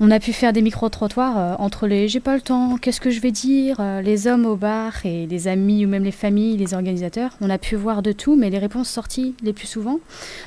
On 0.00 0.12
a 0.12 0.20
pu 0.20 0.32
faire 0.32 0.52
des 0.52 0.62
micro-trottoirs 0.62 1.38
euh, 1.38 1.54
entre 1.58 1.88
les 1.88 2.06
j'ai 2.06 2.20
pas 2.20 2.36
le 2.36 2.40
temps, 2.40 2.78
qu'est-ce 2.78 3.00
que 3.00 3.10
je 3.10 3.20
vais 3.20 3.32
dire, 3.32 3.78
euh, 3.80 4.00
les 4.00 4.28
hommes 4.28 4.46
au 4.46 4.54
bar 4.54 5.04
et 5.04 5.26
les 5.26 5.48
amis 5.48 5.84
ou 5.84 5.88
même 5.88 6.04
les 6.04 6.12
familles, 6.12 6.56
les 6.56 6.72
organisateurs. 6.72 7.32
On 7.40 7.50
a 7.50 7.58
pu 7.58 7.74
voir 7.74 8.00
de 8.00 8.12
tout, 8.12 8.36
mais 8.36 8.48
les 8.48 8.58
réponses 8.58 8.88
sorties 8.88 9.34
les 9.42 9.52
plus 9.52 9.66
souvent 9.66 9.98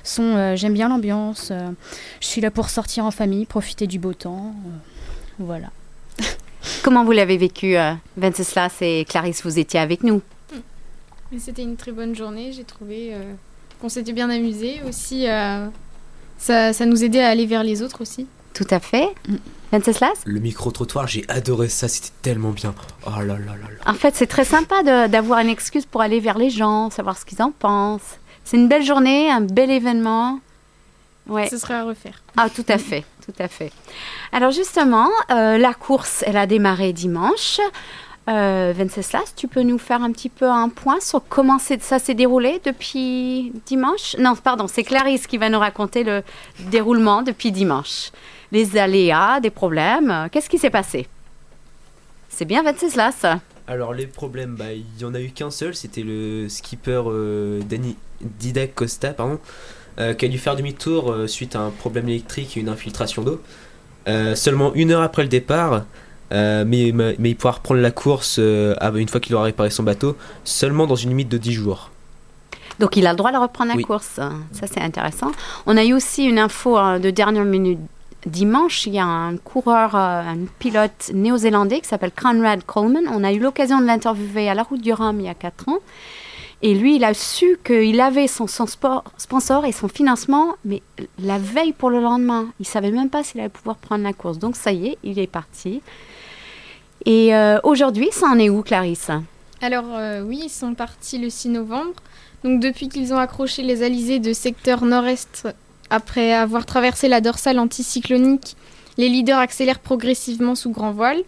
sont 0.06 0.24
euh, 0.24 0.56
j'aime 0.56 0.74
bien 0.74 0.88
l'ambiance, 0.88 1.52
je 2.22 2.26
suis 2.26 2.40
là 2.40 2.50
pour 2.50 2.70
sortir 2.70 3.06
en 3.06 3.12
famille, 3.12 3.46
profiter 3.46 3.88
du 3.88 4.00
beau 4.00 4.14
temps. 4.14 4.56
voilà. 5.38 5.68
Comment 6.84 7.04
vous 7.04 7.12
l'avez 7.12 7.38
vécu, 7.38 7.76
Venceslas 8.16 8.78
et 8.82 9.04
Clarisse? 9.06 9.44
Vous 9.44 9.60
étiez 9.60 9.80
avec 9.80 10.04
nous. 10.04 10.22
C'était 11.38 11.64
une 11.64 11.76
très 11.76 11.92
bonne 11.92 12.16
journée. 12.16 12.52
J'ai 12.52 12.64
trouvé 12.64 13.14
qu'on 13.82 13.90
s'était 13.90 14.14
bien 14.14 14.30
amusé 14.30 14.82
aussi 14.88 15.26
ça, 16.42 16.74
ça, 16.74 16.86
nous 16.86 17.04
aidait 17.04 17.24
à 17.24 17.30
aller 17.30 17.46
vers 17.46 17.64
les 17.64 17.84
autres 17.84 18.02
aussi. 18.02 18.28
Tout 18.54 18.68
à 18.72 18.80
fait. 18.80 19.10
Mm. 19.28 19.36
Venceslas 19.72 20.24
Le 20.26 20.40
micro-trottoir, 20.40 21.08
j'ai 21.08 21.24
adoré 21.30 21.70
ça, 21.70 21.88
c'était 21.88 22.12
tellement 22.22 22.50
bien. 22.50 22.74
Oh 23.06 23.12
là 23.12 23.26
là 23.26 23.36
là 23.38 23.56
là. 23.56 23.90
En 23.92 23.94
fait, 23.94 24.16
c'est 24.16 24.28
très 24.28 24.44
sympa 24.44 24.84
d'avoir 25.08 25.40
une 25.40 25.50
excuse 25.50 25.86
pour 25.86 26.02
aller 26.02 26.20
vers 26.20 26.38
les 26.38 26.50
gens, 26.50 26.90
savoir 26.90 27.18
ce 27.18 27.24
qu'ils 27.24 27.42
en 27.42 27.52
pensent. 27.52 28.18
C'est 28.44 28.58
une 28.58 28.68
belle 28.68 28.84
journée, 28.84 29.32
un 29.32 29.42
bel 29.42 29.72
événement. 29.72 30.40
Ouais. 31.28 31.48
Ce 31.48 31.58
serait 31.58 31.76
à 31.76 31.84
refaire. 31.84 32.22
Ah, 32.36 32.50
tout 32.50 32.66
à 32.68 32.78
fait, 32.78 33.06
tout 33.26 33.34
à 33.40 33.48
fait. 33.48 33.72
Alors 34.34 34.52
justement, 34.52 35.10
euh, 35.30 35.58
la 35.58 35.74
course, 35.74 36.24
elle 36.28 36.38
a 36.38 36.48
démarré 36.48 36.92
dimanche. 36.92 37.62
Euh, 38.32 38.74
Venceslas, 38.76 39.34
tu 39.36 39.48
peux 39.50 39.62
nous 39.62 39.78
faire 39.78 40.02
un 40.02 40.12
petit 40.12 40.30
peu 40.30 40.50
un 40.50 40.70
point 40.70 41.02
sur 41.02 41.22
comment 41.28 41.60
ça 41.60 42.00
s'est 42.00 42.14
déroulé 42.14 42.62
depuis 42.64 43.52
dimanche? 43.66 44.16
Non, 44.18 44.36
pardon, 44.36 44.68
c'est 44.68 44.84
Clarisse 44.84 45.28
qui 45.28 45.38
va 45.38 45.50
nous 45.50 45.60
raconter 45.60 46.04
le 46.04 46.24
déroulement 46.70 47.24
depuis 47.24 47.52
dimanche. 47.52 48.12
Les 48.54 48.78
aléas, 48.78 49.42
des 49.42 49.50
problèmes, 49.50 50.30
qu'est-ce 50.32 50.50
qui 50.50 50.58
s'est 50.58 50.70
passé? 50.70 51.08
C'est 52.30 52.46
bien 52.46 52.64
Venceslas 52.64 53.26
alors 53.68 53.94
les 53.94 54.08
problèmes, 54.08 54.56
bah, 54.56 54.74
il 54.74 54.84
n'y 54.98 55.06
en 55.06 55.14
a 55.14 55.22
eu 55.22 55.30
qu'un 55.30 55.52
seul, 55.52 55.76
c'était 55.76 56.02
le 56.04 56.50
skipper 56.50 57.04
euh, 57.06 57.62
Didac 58.20 58.76
Costa, 58.76 59.14
pardon, 59.14 59.40
euh, 59.98 60.14
qui 60.14 60.26
a 60.26 60.28
dû 60.28 60.40
faire 60.40 60.58
demi-tour 60.58 61.10
euh, 61.10 61.28
suite 61.28 61.56
à 61.56 61.62
un 61.62 61.70
problème 61.70 62.10
électrique 62.10 62.58
et 62.58 62.60
une 62.60 62.68
infiltration 62.68 63.22
d'eau. 63.22 63.42
Euh, 64.08 64.36
seulement 64.36 64.74
une 64.74 64.92
heure 64.92 65.04
après 65.04 65.22
le 65.22 65.30
départ, 65.30 65.86
mais, 66.32 66.92
mais, 66.94 67.30
il 67.30 67.36
pourra 67.36 67.54
reprendre 67.54 67.82
la 67.82 67.92
course 67.92 68.38
une 68.40 69.10
fois 69.10 69.20
qu'il 69.20 69.36
aura 69.36 69.46
réparé 69.46 69.70
son 69.70 69.84
bateau, 69.84 70.16
seulement 70.44 70.88
dans 70.88 70.96
une 70.96 71.10
limite 71.10 71.30
de 71.30 71.38
10 71.38 71.54
jours. 71.54 71.92
Donc 72.80 72.96
il 72.96 73.06
a 73.06 73.12
le 73.12 73.18
droit 73.18 73.32
de 73.32 73.38
reprendre 73.38 73.76
la 73.76 73.82
course, 73.84 74.08
ça 74.16 74.68
c'est 74.68 74.82
intéressant. 74.82 75.32
On 75.66 75.78
a 75.78 75.84
eu 75.84 75.94
aussi 75.94 76.24
une 76.26 76.40
info 76.40 76.78
de 77.00 77.10
dernière 77.10 77.46
minute 77.46 77.80
dimanche, 78.26 78.86
il 78.86 78.94
y 78.94 79.00
a 79.00 79.06
un 79.06 79.38
coureur, 79.38 79.96
euh, 79.96 80.22
un 80.22 80.46
pilote 80.60 81.12
néo-zélandais 81.14 81.82
qui 81.82 81.88
s'appelle 81.88 82.12
Conrad 82.12 82.64
Coleman. 82.66 83.08
On 83.12 83.24
a 83.24 83.32
eu 83.32 83.40
l'occasion 83.40 83.80
de 83.80 83.86
l'interviewer 83.86 84.50
à 84.50 84.54
la 84.54 84.64
route 84.64 84.82
du 84.82 84.94
Rhum 84.94 85.20
il 85.20 85.26
y 85.26 85.30
a 85.30 85.34
4 85.34 85.70
ans. 85.70 85.80
Et 86.64 86.76
lui, 86.76 86.98
il 86.98 87.04
a 87.04 87.16
su 87.16 87.58
qu'il 87.64 88.00
avait 88.00 88.28
son, 88.28 88.46
sponsor 88.46 89.66
et 89.66 89.72
son 89.72 89.88
financement, 89.88 90.56
mais 90.64 90.84
la 91.18 91.40
veille 91.40 91.74
pour 91.74 91.90
le 91.90 92.00
lendemain. 92.00 92.50
Il 92.60 92.68
savait 92.68 92.92
même 92.92 93.10
pas 93.10 93.24
s'il 93.24 93.40
allait 93.40 93.50
pouvoir 93.50 93.78
prendre 93.78 94.04
la 94.04 94.14
course. 94.14 94.38
Donc 94.38 94.56
ça 94.56 94.72
y 94.72 94.90
est, 94.90 94.98
il 95.04 95.18
est 95.18 95.26
parti. 95.26 95.82
Et 97.06 97.34
euh, 97.34 97.60
aujourd'hui, 97.64 98.10
ça 98.12 98.28
en 98.28 98.40
est 98.40 98.50
où, 98.50 98.62
Clarisse? 98.62 99.12
Alors 99.62 99.86
euh, 99.92 100.22
oui, 100.22 100.42
ils 100.46 100.50
sont 100.50 100.74
partis 100.74 101.18
le 101.18 101.30
6 101.30 101.50
novembre. 101.50 101.94
Donc 102.44 102.60
depuis 102.60 102.90
qu'ils 102.90 103.14
ont 103.14 103.18
accroché 103.18 103.62
les 103.62 103.84
alizés 103.84 104.20
de 104.20 104.34
secteur 104.34 104.84
nord-est 104.84 105.48
après 105.90 106.34
avoir 106.34 106.66
traversé 106.66 107.08
la 107.08 107.22
dorsale 107.22 107.60
anticyclonique, 107.60 108.56
les 108.98 109.10
leaders 109.10 109.38
accélèrent 109.38 109.80
progressivement 109.80 110.56
sous 110.56 110.72
grand 110.72 110.92
voile, 110.92 111.22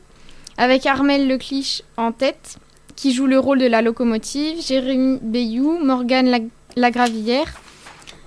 avec 0.58 0.86
Armel 0.86 1.28
Lecliche 1.28 1.84
en 1.98 2.12
tête, 2.12 2.58
qui 2.96 3.14
joue 3.14 3.28
le 3.28 3.40
rôle 3.40 3.60
de 3.60 3.68
la 3.68 3.82
locomotive, 3.82 4.66
Jérémy 4.66 5.20
Bayou, 5.22 5.80
Morgane 5.84 6.50
Lagravière, 6.76 7.54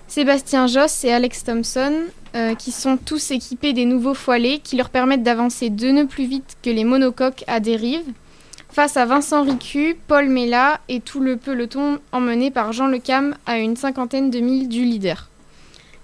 Sébastien 0.09 0.67
Josse 0.67 1.05
et 1.05 1.12
Alex 1.12 1.45
Thompson, 1.45 1.93
euh, 2.37 2.55
qui 2.55 2.71
sont 2.71 2.99
tous 2.99 3.31
équipés 3.31 3.73
des 3.73 3.87
nouveaux 3.87 4.12
foilets 4.12 4.59
qui 4.59 4.76
leur 4.76 4.90
permettent 4.90 5.23
d'avancer 5.23 5.71
deux 5.71 5.90
nœuds 5.90 6.07
plus 6.07 6.26
vite 6.26 6.59
que 6.62 6.69
les 6.69 6.85
monocoques 6.85 7.45
à 7.47 7.61
dérive, 7.61 8.05
face 8.69 8.99
à 8.99 9.07
Vincent 9.07 9.43
Ricu, 9.43 9.97
Paul 10.07 10.28
Mella 10.28 10.81
et 10.90 11.00
tout 11.00 11.21
le 11.21 11.38
peloton 11.38 11.99
emmené 12.12 12.50
par 12.50 12.75
Jean 12.75 12.88
Lecam 12.88 13.35
à 13.47 13.59
une 13.59 13.75
cinquantaine 13.75 14.31
de 14.31 14.40
milles 14.40 14.69
du 14.69 14.85
leader. 14.85 15.31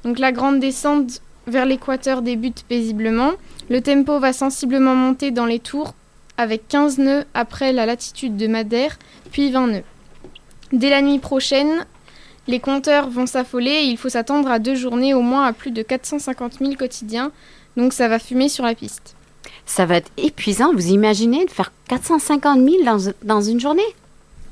Donc 0.05 0.19
la 0.19 0.33
grande 0.33 0.59
descente 0.59 1.21
vers 1.47 1.67
l'équateur 1.67 2.23
débute 2.23 2.65
paisiblement. 2.67 3.33
Le 3.69 3.83
tempo 3.83 4.19
va 4.19 4.33
sensiblement 4.33 4.95
monter 4.95 5.33
dans 5.33 5.47
les 5.47 5.59
tours 5.59 5.95
avec 6.39 6.67
15 6.67 6.97
nœuds 6.99 7.25
après 7.35 7.73
la 7.73 7.85
latitude 7.85 8.39
de 8.39 8.47
Madère, 8.47 8.99
puis 9.33 9.51
20 9.51 9.67
nœuds. 9.67 9.85
Dès 10.73 10.89
la 10.89 11.03
nuit 11.03 11.19
prochaine, 11.19 11.85
les 12.47 12.61
compteurs 12.61 13.09
vont 13.09 13.27
s'affoler 13.27 13.71
et 13.71 13.85
il 13.85 13.97
faut 13.97 14.09
s'attendre 14.09 14.51
à 14.51 14.59
deux 14.59 14.75
journées 14.75 15.15
au 15.15 15.23
moins 15.23 15.45
à 15.45 15.53
plus 15.53 15.71
de 15.71 15.83
450 15.83 16.59
000 16.59 16.75
quotidiens, 16.75 17.33
donc 17.77 17.93
ça 17.93 18.09
va 18.09 18.19
fumer 18.19 18.49
sur 18.49 18.65
la 18.65 18.75
piste. 18.75 19.15
Ça 19.67 19.87
va 19.87 19.97
être 19.97 20.11
épuisant, 20.17 20.73
vous 20.73 20.89
imaginez 20.89 21.45
de 21.45 21.51
faire 21.51 21.73
450 21.89 22.69
000 22.69 22.85
dans, 22.85 23.13
dans 23.23 23.41
une 23.41 23.61
journée? 23.61 23.83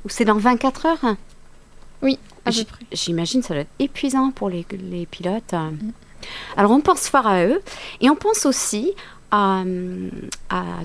Ou 0.05 0.09
c'est 0.09 0.25
dans 0.25 0.39
24 0.39 0.87
heures? 0.87 1.17
Oui, 2.03 2.19
J'imagine 2.93 3.43
ça 3.43 3.55
doit 3.55 3.63
être 3.63 3.71
épuisant 3.79 4.31
pour 4.31 4.49
les, 4.49 4.67
les 4.91 5.07
pilotes. 5.07 5.53
Mm. 5.53 5.91
Alors 6.57 6.71
on 6.71 6.81
pense 6.81 7.09
fort 7.09 7.27
à 7.27 7.45
eux 7.45 7.61
et 8.01 8.11
on 8.11 8.17
pense 8.17 8.47
aussi 8.47 8.93
à, 9.31 9.65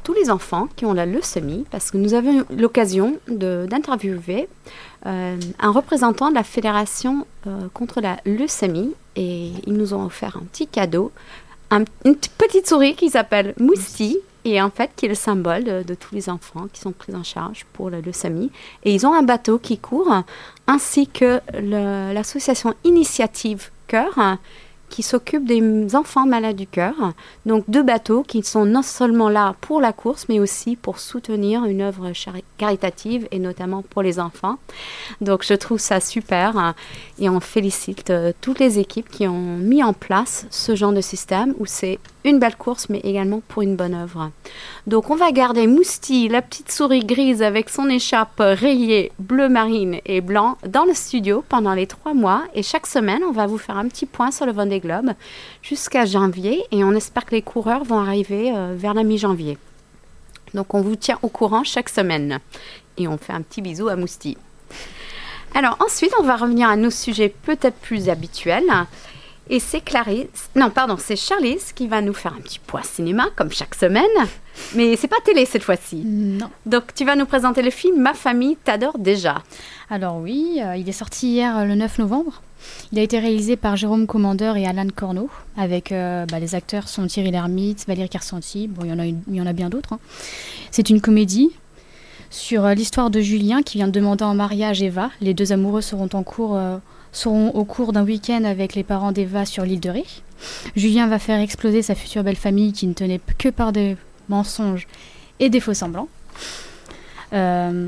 tous 0.03 0.13
les 0.13 0.29
enfants 0.29 0.67
qui 0.75 0.85
ont 0.85 0.93
la 0.93 1.05
leucémie, 1.05 1.65
parce 1.71 1.91
que 1.91 1.97
nous 1.97 2.13
avons 2.13 2.41
eu 2.41 2.43
l'occasion 2.55 3.17
d'interviewer 3.27 4.47
euh, 5.05 5.37
un 5.59 5.71
représentant 5.71 6.29
de 6.29 6.35
la 6.35 6.43
Fédération 6.43 7.25
euh, 7.47 7.67
contre 7.73 8.01
la 8.01 8.17
leucémie, 8.25 8.93
et 9.15 9.51
ils 9.65 9.73
nous 9.73 9.93
ont 9.93 10.05
offert 10.05 10.37
un 10.37 10.45
petit 10.45 10.67
cadeau, 10.67 11.11
une 11.71 12.15
petite 12.37 12.67
souris 12.67 12.95
qui 12.95 13.09
s'appelle 13.09 13.53
Mousti, 13.59 14.17
et 14.45 14.61
en 14.61 14.69
fait 14.69 14.91
qui 14.95 15.05
est 15.05 15.09
le 15.09 15.15
symbole 15.15 15.63
de, 15.63 15.93
tous 15.95 16.13
les 16.13 16.29
enfants 16.29 16.67
qui 16.71 16.79
sont 16.79 16.91
pris 16.91 17.15
en 17.15 17.23
charge 17.23 17.65
pour 17.73 17.89
la 17.89 17.99
leucémie. 17.99 18.51
Et 18.83 18.93
ils 18.93 19.05
ont 19.05 19.13
un 19.13 19.23
bateau 19.23 19.57
qui 19.57 19.79
court, 19.79 20.23
ainsi 20.67 21.07
que 21.07 21.41
l'association 22.13 22.75
Initiative 22.83 23.69
Cœur, 23.87 24.37
qui 24.95 25.03
s'occupe 25.03 25.43
des 25.43 25.93
enfants 25.93 26.25
malades 26.25 26.55
du 26.55 26.67
cœur. 26.67 26.95
Donc 27.45 27.65
deux 27.67 27.83
bateaux 27.83 28.23
qui 28.23 28.41
sont 28.43 28.63
non 28.63 28.81
seulement 28.81 29.27
là 29.27 29.53
pour 29.59 29.81
la 29.81 29.91
course, 29.91 30.27
mais 30.29 30.39
aussi 30.39 30.77
pour 30.77 30.99
soutenir 30.99 31.65
une 31.65 31.81
œuvre 31.81 32.13
caritative 32.57 33.27
et 33.31 33.39
notamment 33.39 33.81
pour 33.81 34.03
les 34.03 34.21
enfants. 34.21 34.57
Donc 35.19 35.43
je 35.43 35.53
trouve 35.53 35.79
ça 35.79 35.99
super 35.99 36.57
hein, 36.57 36.75
et 37.19 37.27
on 37.27 37.41
félicite 37.41 38.09
euh, 38.09 38.31
toutes 38.39 38.59
les 38.59 38.79
équipes 38.79 39.09
qui 39.09 39.27
ont 39.27 39.57
mis 39.57 39.83
en 39.83 39.91
place 39.91 40.47
ce 40.49 40.75
genre 40.75 40.93
de 40.93 41.01
système 41.01 41.53
où 41.59 41.65
c'est 41.65 41.99
une 42.23 42.39
belle 42.39 42.55
course, 42.55 42.87
mais 42.89 42.99
également 42.99 43.41
pour 43.47 43.61
une 43.61 43.75
bonne 43.75 43.93
œuvre. 43.93 44.31
Donc 44.87 45.11
on 45.11 45.15
va 45.15 45.31
garder 45.31 45.67
Mousti, 45.67 46.27
la 46.27 46.41
petite 46.41 46.71
souris 46.71 47.05
grise 47.05 47.43
avec 47.43 47.69
son 47.69 47.87
écharpe 47.87 48.39
rayée 48.39 49.11
bleu 49.19 49.47
marine 49.47 49.99
et 50.05 50.21
blanc, 50.21 50.57
dans 50.67 50.85
le 50.85 50.93
studio 50.93 51.43
pendant 51.47 51.73
les 51.73 51.85
trois 51.85 52.13
mois. 52.13 52.43
Et 52.55 52.63
chaque 52.63 52.87
semaine, 52.87 53.21
on 53.27 53.31
va 53.31 53.45
vous 53.45 53.59
faire 53.59 53.77
un 53.77 53.87
petit 53.87 54.05
point 54.05 54.31
sur 54.31 54.45
le 54.45 54.53
Vendée 54.53 54.79
Globe 54.85 55.13
jusqu'à 55.61 56.05
janvier. 56.05 56.63
Et 56.71 56.83
on 56.83 56.91
espère 56.91 57.25
que 57.25 57.35
les 57.35 57.41
coureurs 57.41 57.83
vont 57.83 57.99
arriver 57.99 58.51
euh, 58.55 58.75
vers 58.77 58.93
la 58.93 59.03
mi-janvier. 59.03 59.57
Donc 60.53 60.73
on 60.73 60.81
vous 60.81 60.95
tient 60.95 61.19
au 61.21 61.27
courant 61.27 61.63
chaque 61.63 61.89
semaine. 61.89 62.39
Et 62.97 63.07
on 63.07 63.17
fait 63.17 63.33
un 63.33 63.41
petit 63.41 63.61
bisou 63.61 63.89
à 63.89 63.95
Mousti. 63.95 64.37
Alors 65.53 65.77
ensuite, 65.79 66.13
on 66.19 66.23
va 66.23 66.35
revenir 66.35 66.69
à 66.69 66.75
nos 66.75 66.89
sujets 66.89 67.29
peut-être 67.29 67.77
plus 67.77 68.09
habituels. 68.09 68.71
Et 69.47 69.59
c'est 69.59 69.81
Clarisse, 69.81 70.49
non 70.55 70.71
pardon, 70.71 70.97
c'est 70.97 71.15
Charlize 71.15 71.71
qui 71.71 71.87
va 71.87 72.01
nous 72.01 72.15
faire 72.15 72.33
un 72.33 72.41
petit 72.41 72.57
point 72.57 72.81
cinéma 72.81 73.27
comme 73.35 73.51
chaque 73.51 73.75
semaine. 73.75 74.03
Mais 74.73 74.95
c'est 74.95 75.07
pas 75.07 75.21
télé 75.23 75.45
cette 75.45 75.63
fois-ci. 75.63 75.97
Non. 75.97 76.49
Donc 76.65 76.95
tu 76.95 77.05
vas 77.05 77.15
nous 77.15 77.27
présenter 77.27 77.61
le 77.61 77.69
film 77.69 78.01
Ma 78.01 78.15
famille 78.15 78.55
t'adore 78.55 78.97
déjà. 78.97 79.43
Alors 79.91 80.17
oui, 80.17 80.59
euh, 80.63 80.75
il 80.75 80.89
est 80.89 80.93
sorti 80.93 81.27
hier 81.27 81.57
euh, 81.59 81.65
le 81.65 81.75
9 81.75 81.99
novembre. 81.99 82.41
Il 82.91 82.99
a 82.99 83.01
été 83.01 83.19
réalisé 83.19 83.55
par 83.55 83.75
Jérôme 83.75 84.07
Commandeur 84.07 84.57
et 84.57 84.65
Alan 84.65 84.87
Corneau. 84.93 85.29
Avec 85.57 85.91
euh, 85.91 86.25
bah, 86.25 86.39
les 86.39 86.55
acteurs 86.55 86.87
sont 86.87 87.07
Thierry 87.07 87.31
Lhermitte, 87.31 87.85
Valérie 87.87 88.09
Carcenti. 88.09 88.67
Bon, 88.67 88.83
il 88.83 89.35
y 89.35 89.41
en 89.41 89.45
a, 89.45 89.53
bien 89.53 89.69
d'autres. 89.69 89.93
Hein. 89.93 89.99
C'est 90.71 90.89
une 90.89 91.01
comédie 91.01 91.51
sur 92.29 92.67
l'histoire 92.67 93.09
de 93.09 93.21
Julien 93.21 93.61
qui 93.61 93.77
vient 93.77 93.87
de 93.87 93.93
demander 93.93 94.23
en 94.23 94.35
mariage 94.35 94.81
Eva. 94.81 95.09
Les 95.21 95.33
deux 95.33 95.51
amoureux 95.51 95.81
cours 96.25 96.59
seront 97.11 97.49
au 97.51 97.63
cours 97.63 97.93
d'un 97.93 98.03
week-end 98.03 98.43
avec 98.43 98.75
les 98.75 98.83
parents 98.83 99.11
d'Eva 99.11 99.45
sur 99.45 99.63
l'île 99.63 99.79
de 99.79 99.89
Ré. 99.89 100.03
Julien 100.75 101.07
va 101.07 101.19
faire 101.19 101.39
exploser 101.39 101.81
sa 101.81 101.95
future 101.95 102.23
belle 102.23 102.35
famille 102.35 102.73
qui 102.73 102.87
ne 102.87 102.93
tenait 102.93 103.21
que 103.37 103.49
par 103.49 103.71
des 103.71 103.95
mensonges 104.29 104.87
et 105.39 105.49
des 105.49 105.59
faux 105.59 105.73
semblants. 105.73 106.09
Euh, 107.33 107.87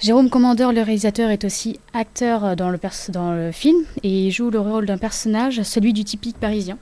Jérôme 0.00 0.30
Commandeur, 0.30 0.72
le 0.72 0.82
réalisateur, 0.82 1.30
est 1.30 1.44
aussi 1.44 1.80
acteur 1.92 2.54
dans 2.54 2.70
le, 2.70 2.78
dans 3.08 3.32
le 3.32 3.50
film 3.50 3.78
et 4.04 4.26
il 4.26 4.30
joue 4.30 4.50
le 4.50 4.60
rôle 4.60 4.86
d'un 4.86 4.98
personnage, 4.98 5.62
celui 5.62 5.92
du 5.92 6.04
typique 6.04 6.38
parisien. 6.38 6.78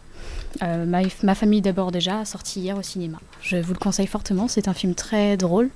Euh, 0.62 0.84
ma, 0.84 1.00
ma, 1.22 1.34
famille 1.34 1.62
d'abord 1.62 1.92
déjà, 1.92 2.24
sorti 2.24 2.60
hier 2.60 2.76
au 2.76 2.82
cinéma. 2.82 3.18
Je 3.40 3.56
vous 3.56 3.72
le 3.72 3.78
conseille 3.78 4.06
fortement, 4.06 4.48
c'est 4.48 4.68
un 4.68 4.74
film 4.74 4.94
très 4.94 5.36
drôle, 5.36 5.70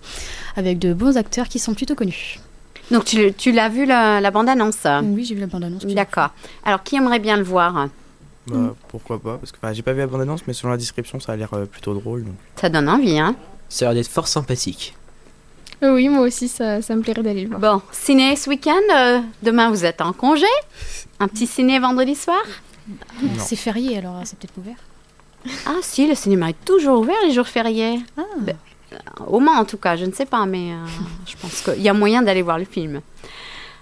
avec 0.56 0.78
de 0.78 0.92
bons 0.92 1.16
acteurs 1.16 1.48
qui 1.48 1.58
sont 1.58 1.74
plutôt 1.74 1.94
connus. 1.94 2.40
Donc 2.90 3.04
tu, 3.04 3.32
tu 3.32 3.52
l'as 3.52 3.68
vu 3.68 3.86
la, 3.86 4.30
bande-annonce? 4.30 4.86
Oui, 5.04 5.24
j'ai 5.24 5.34
vu 5.34 5.40
la 5.40 5.46
bande-annonce. 5.46 5.86
D'accord. 5.86 6.30
Alors 6.64 6.82
qui 6.82 6.96
aimerait 6.96 7.20
bien 7.20 7.36
le 7.36 7.44
voir? 7.44 7.88
Bah, 8.48 8.74
Pourquoi 8.88 9.18
pas 9.18 9.38
Parce 9.38 9.52
que 9.52 9.58
j'ai 9.72 9.82
pas 9.82 9.92
vu 9.92 10.00
la 10.00 10.06
bande-annonce, 10.06 10.42
mais 10.46 10.52
selon 10.52 10.72
la 10.72 10.76
description, 10.76 11.20
ça 11.20 11.32
a 11.32 11.36
l'air 11.36 11.54
euh, 11.54 11.66
plutôt 11.66 11.94
drôle. 11.94 12.26
Ça 12.56 12.68
donne 12.68 12.88
envie, 12.88 13.18
hein 13.18 13.36
Ça 13.68 13.86
a 13.86 13.88
l'air 13.88 14.02
d'être 14.02 14.10
fort 14.10 14.28
sympathique. 14.28 14.94
Euh, 15.82 15.94
oui, 15.94 16.08
moi 16.08 16.20
aussi, 16.20 16.48
ça, 16.48 16.82
ça 16.82 16.94
me 16.94 17.02
plairait 17.02 17.22
d'aller 17.22 17.44
le 17.44 17.56
voir. 17.56 17.60
Bon, 17.60 17.82
ciné 17.92 18.36
ce 18.36 18.50
week-end. 18.50 18.80
Euh, 18.94 19.20
demain, 19.42 19.70
vous 19.70 19.84
êtes 19.84 20.00
en 20.00 20.12
congé 20.12 20.46
Un 21.18 21.28
petit 21.28 21.46
ciné 21.46 21.78
vendredi 21.78 22.14
soir 22.14 22.42
C'est 23.38 23.56
férié, 23.56 23.98
alors 23.98 24.20
c'est 24.24 24.38
peut-être 24.38 24.58
ouvert. 24.58 24.76
Ah 25.66 25.78
si, 25.80 26.06
le 26.06 26.14
cinéma 26.14 26.50
est 26.50 26.64
toujours 26.64 27.00
ouvert 27.00 27.16
les 27.24 27.32
jours 27.32 27.48
fériés. 27.48 28.00
Ah. 28.18 28.22
Ben, 28.38 28.56
au 29.26 29.40
Mans 29.40 29.58
en 29.58 29.64
tout 29.64 29.78
cas, 29.78 29.96
je 29.96 30.04
ne 30.04 30.12
sais 30.12 30.26
pas, 30.26 30.46
mais 30.46 30.72
euh, 30.72 30.86
je 31.26 31.36
pense 31.36 31.62
qu'il 31.62 31.82
y 31.82 31.88
a 31.88 31.94
moyen 31.94 32.22
d'aller 32.22 32.42
voir 32.42 32.58
le 32.58 32.64
film. 32.64 33.00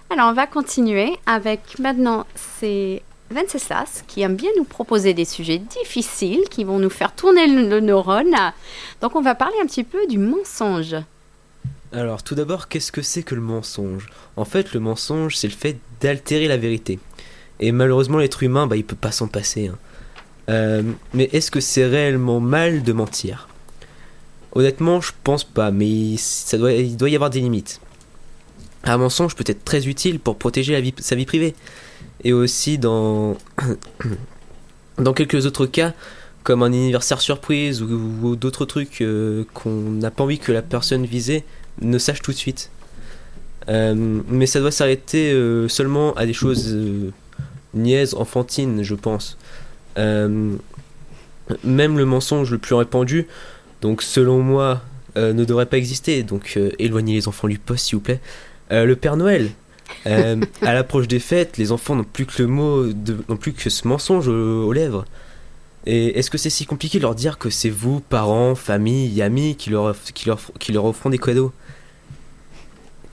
Alors 0.09 0.29
on 0.29 0.33
va 0.33 0.47
continuer 0.47 1.17
avec 1.25 1.77
maintenant 1.79 2.25
c'est 2.35 3.03
Venceslas 3.29 4.03
qui 4.07 4.21
aime 4.21 4.35
bien 4.35 4.49
nous 4.57 4.63
proposer 4.63 5.13
des 5.13 5.25
sujets 5.25 5.59
difficiles 5.59 6.43
qui 6.49 6.63
vont 6.63 6.79
nous 6.79 6.89
faire 6.89 7.13
tourner 7.13 7.45
le, 7.45 7.79
neurone. 7.79 8.35
Donc 9.01 9.15
on 9.15 9.21
va 9.21 9.35
parler 9.35 9.55
un 9.61 9.67
petit 9.67 9.83
peu 9.83 10.07
du 10.07 10.17
mensonge. 10.17 10.95
Alors, 11.91 12.21
tout 12.21 12.35
d'abord, 12.35 12.67
qu'est-ce 12.67 12.91
que 12.91 13.01
c'est 13.01 13.23
que 13.23 13.33
le 13.33 13.41
mensonge? 13.41 14.09
En 14.35 14.45
fait, 14.45 14.73
le 14.73 14.79
mensonge, 14.79 15.35
c'est 15.35 15.47
le 15.47 15.53
fait 15.53 15.77
d'altérer 16.01 16.47
la 16.47 16.57
vérité. 16.57 16.99
Et 17.59 17.71
malheureusement, 17.71 18.19
l'être 18.19 18.43
humain, 18.43 18.67
bah, 18.67 18.75
il 18.75 18.85
peut 18.85 18.95
pas 18.95 19.11
s'en 19.11 19.27
passer. 19.27 19.67
Hein. 19.67 19.77
Euh, 20.49 20.83
mais 21.13 21.29
est-ce 21.33 21.49
que 21.49 21.59
c'est 21.59 21.85
réellement 21.85 22.39
mal 22.39 22.83
de 22.83 22.93
mentir? 22.93 23.47
Honnêtement, 24.53 25.01
je 25.01 25.11
pense 25.23 25.43
pas, 25.43 25.71
mais 25.71 26.15
ça 26.17 26.57
il 26.71 26.97
doit 26.97 27.09
y 27.09 27.15
avoir 27.15 27.29
des 27.29 27.39
limites. 27.39 27.81
Un 28.83 28.97
mensonge 28.97 29.35
peut 29.35 29.43
être 29.45 29.63
très 29.63 29.87
utile 29.87 30.19
pour 30.19 30.37
protéger 30.37 30.93
sa 30.99 31.15
vie 31.15 31.25
privée. 31.25 31.53
Et 32.23 32.33
aussi 32.33 32.77
dans, 32.77 33.37
dans 34.97 35.13
quelques 35.13 35.45
autres 35.45 35.65
cas, 35.65 35.93
comme 36.43 36.63
un 36.63 36.67
anniversaire 36.67 37.21
surprise 37.21 37.81
ou, 37.81 38.35
d'autres 38.35 38.65
trucs 38.65 39.01
euh, 39.01 39.45
qu'on 39.53 39.71
n'a 39.71 40.09
pas 40.09 40.23
envie 40.23 40.39
que 40.39 40.51
la 40.51 40.61
personne 40.61 41.05
visée 41.05 41.43
ne 41.81 41.97
sache 41.97 42.21
tout 42.21 42.31
de 42.31 42.37
suite. 42.37 42.69
Euh, 43.67 44.21
mais 44.27 44.45
ça 44.45 44.59
doit 44.59 44.71
s'arrêter 44.71 45.31
euh, 45.31 45.67
seulement 45.67 46.13
à 46.13 46.25
des 46.25 46.33
choses 46.33 46.75
niaises, 47.73 48.13
enfantines, 48.15 48.83
je 48.83 48.95
pense. 48.95 49.37
même 49.97 50.59
le 51.97 52.05
mensonge 52.05 52.51
le 52.51 52.57
plus 52.57 52.75
répandu, 52.75 53.27
donc 53.81 54.01
selon 54.01 54.41
moi, 54.41 54.81
ne 55.15 55.43
devrait 55.43 55.65
pas 55.65 55.77
exister. 55.77 56.23
Donc 56.23 56.57
éloignez 56.79 57.13
les 57.13 57.27
enfants 57.27 57.47
du 57.47 57.59
poste, 57.59 57.87
s'il 57.87 57.97
vous 57.97 58.03
plaît. 58.03 58.21
le 58.71 58.93
Père 58.95 59.17
Noël. 59.17 59.49
à 60.05 60.73
l'approche 60.73 61.07
des 61.07 61.19
fêtes, 61.19 61.57
les 61.57 61.71
enfants 61.71 61.95
n'ont 61.95 62.03
plus 62.03 62.25
que 62.25 62.41
le 62.41 62.47
mot, 62.47 62.85
n'ont 63.27 63.37
plus 63.37 63.53
que 63.53 63.69
ce 63.69 63.87
mensonge 63.87 64.27
aux 64.27 64.71
lèvres. 64.73 65.05
Et 65.85 66.19
est-ce 66.19 66.29
que 66.29 66.37
c'est 66.37 66.49
si 66.49 66.65
compliqué 66.65 66.97
de 66.97 67.03
leur 67.03 67.15
dire 67.15 67.37
que 67.37 67.49
c'est 67.49 67.69
vous, 67.69 67.99
parents, 67.99 68.53
famille, 68.55 69.21
amis, 69.21 69.55
qui 69.55 69.69
leur, 69.69 69.95
qui 70.13 70.29
qui 70.59 70.71
leur 70.71 70.85
offront 70.85 71.09
des 71.09 71.17
cadeaux? 71.17 71.51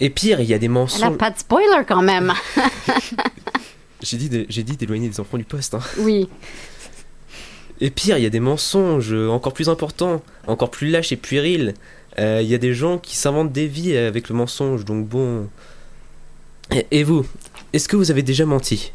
Et 0.00 0.10
pire, 0.10 0.40
il 0.40 0.46
y 0.46 0.54
a 0.54 0.58
des 0.58 0.68
mensonges. 0.68 1.02
Elle 1.02 1.14
a 1.14 1.16
pas 1.16 1.30
de 1.30 1.38
spoiler 1.38 1.84
quand 1.86 2.02
même. 2.02 2.32
j'ai 4.02 4.16
dit, 4.16 4.46
j'ai 4.48 4.62
dit 4.62 4.76
d'éloigner 4.76 5.08
les 5.08 5.20
enfants 5.20 5.38
du 5.38 5.44
poste. 5.44 5.74
Hein. 5.74 5.80
Oui. 5.98 6.28
Et 7.80 7.90
pire, 7.90 8.18
il 8.18 8.22
y 8.22 8.26
a 8.26 8.30
des 8.30 8.40
mensonges 8.40 9.12
encore 9.12 9.52
plus 9.52 9.68
importants, 9.68 10.22
encore 10.46 10.70
plus 10.70 10.88
lâches 10.88 11.12
et 11.12 11.16
puérils. 11.16 11.74
Euh, 12.18 12.40
il 12.42 12.48
y 12.48 12.54
a 12.54 12.58
des 12.58 12.74
gens 12.74 12.98
qui 12.98 13.16
s'inventent 13.16 13.52
des 13.52 13.66
vies 13.66 13.96
avec 13.96 14.28
le 14.28 14.34
mensonge, 14.34 14.84
donc 14.84 15.06
bon. 15.06 15.48
et 16.70 17.04
vous, 17.04 17.26
est-ce 17.72 17.88
que 17.88 17.96
vous 17.96 18.10
avez 18.10 18.22
déjà 18.22 18.46
menti? 18.46 18.92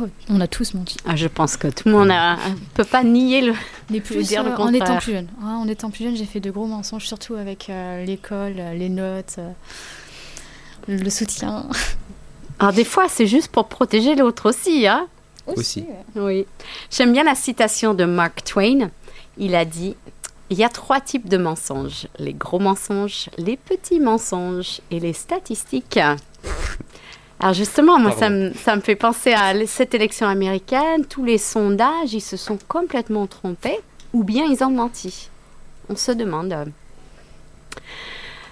Oh, 0.00 0.06
on 0.28 0.40
a 0.40 0.46
tous 0.46 0.74
menti. 0.74 0.96
Ah, 1.06 1.16
je 1.16 1.26
pense 1.26 1.56
que 1.56 1.68
tout 1.68 1.88
le 1.88 1.94
monde 1.94 2.08
ne 2.08 2.54
peut 2.74 2.84
pas 2.84 3.02
nier 3.02 3.40
le, 3.40 3.52
Les 3.90 4.00
plus, 4.00 4.26
dire 4.26 4.44
le 4.44 4.50
contraire. 4.50 4.66
En 4.66 4.72
étant 4.74 4.96
plus 4.98 5.12
jeune, 5.12 5.28
en 5.42 5.68
étant 5.68 5.90
plus 5.90 6.04
jeune, 6.04 6.16
j'ai 6.16 6.26
fait 6.26 6.40
de 6.40 6.50
gros 6.50 6.66
mensonges, 6.66 7.06
surtout 7.06 7.34
avec 7.34 7.68
euh, 7.68 8.04
l'école, 8.04 8.54
euh, 8.58 8.74
les 8.74 8.88
notes, 8.88 9.36
euh, 9.38 9.50
le 10.88 11.10
soutien. 11.10 11.66
Alors 12.58 12.72
des 12.72 12.84
fois, 12.84 13.08
c'est 13.08 13.26
juste 13.26 13.52
pour 13.52 13.68
protéger 13.68 14.16
l'autre 14.16 14.48
aussi, 14.48 14.86
hein 14.86 15.06
Aussi. 15.46 15.84
Oui. 16.16 16.46
J'aime 16.90 17.12
bien 17.12 17.24
la 17.24 17.34
citation 17.34 17.94
de 17.94 18.04
Mark 18.04 18.42
Twain. 18.44 18.90
Il 19.36 19.54
a 19.54 19.64
dit 19.64 19.94
il 20.50 20.58
y 20.58 20.64
a 20.64 20.70
trois 20.70 21.00
types 21.00 21.28
de 21.28 21.36
mensonges 21.36 22.08
les 22.18 22.32
gros 22.32 22.58
mensonges, 22.58 23.28
les 23.36 23.56
petits 23.56 24.00
mensonges 24.00 24.80
et 24.90 24.98
les 24.98 25.12
statistiques. 25.12 26.00
Alors 27.40 27.54
justement, 27.54 27.98
moi, 27.98 28.12
ça 28.12 28.30
me, 28.30 28.52
ça 28.54 28.74
me, 28.74 28.80
fait 28.80 28.96
penser 28.96 29.32
à 29.32 29.54
cette 29.66 29.94
élection 29.94 30.26
américaine. 30.26 31.04
Tous 31.04 31.24
les 31.24 31.38
sondages, 31.38 32.12
ils 32.12 32.20
se 32.20 32.36
sont 32.36 32.58
complètement 32.66 33.26
trompés 33.26 33.78
ou 34.12 34.24
bien 34.24 34.46
ils 34.46 34.64
ont 34.64 34.70
menti. 34.70 35.28
On 35.88 35.96
se 35.96 36.10
demande. 36.10 36.72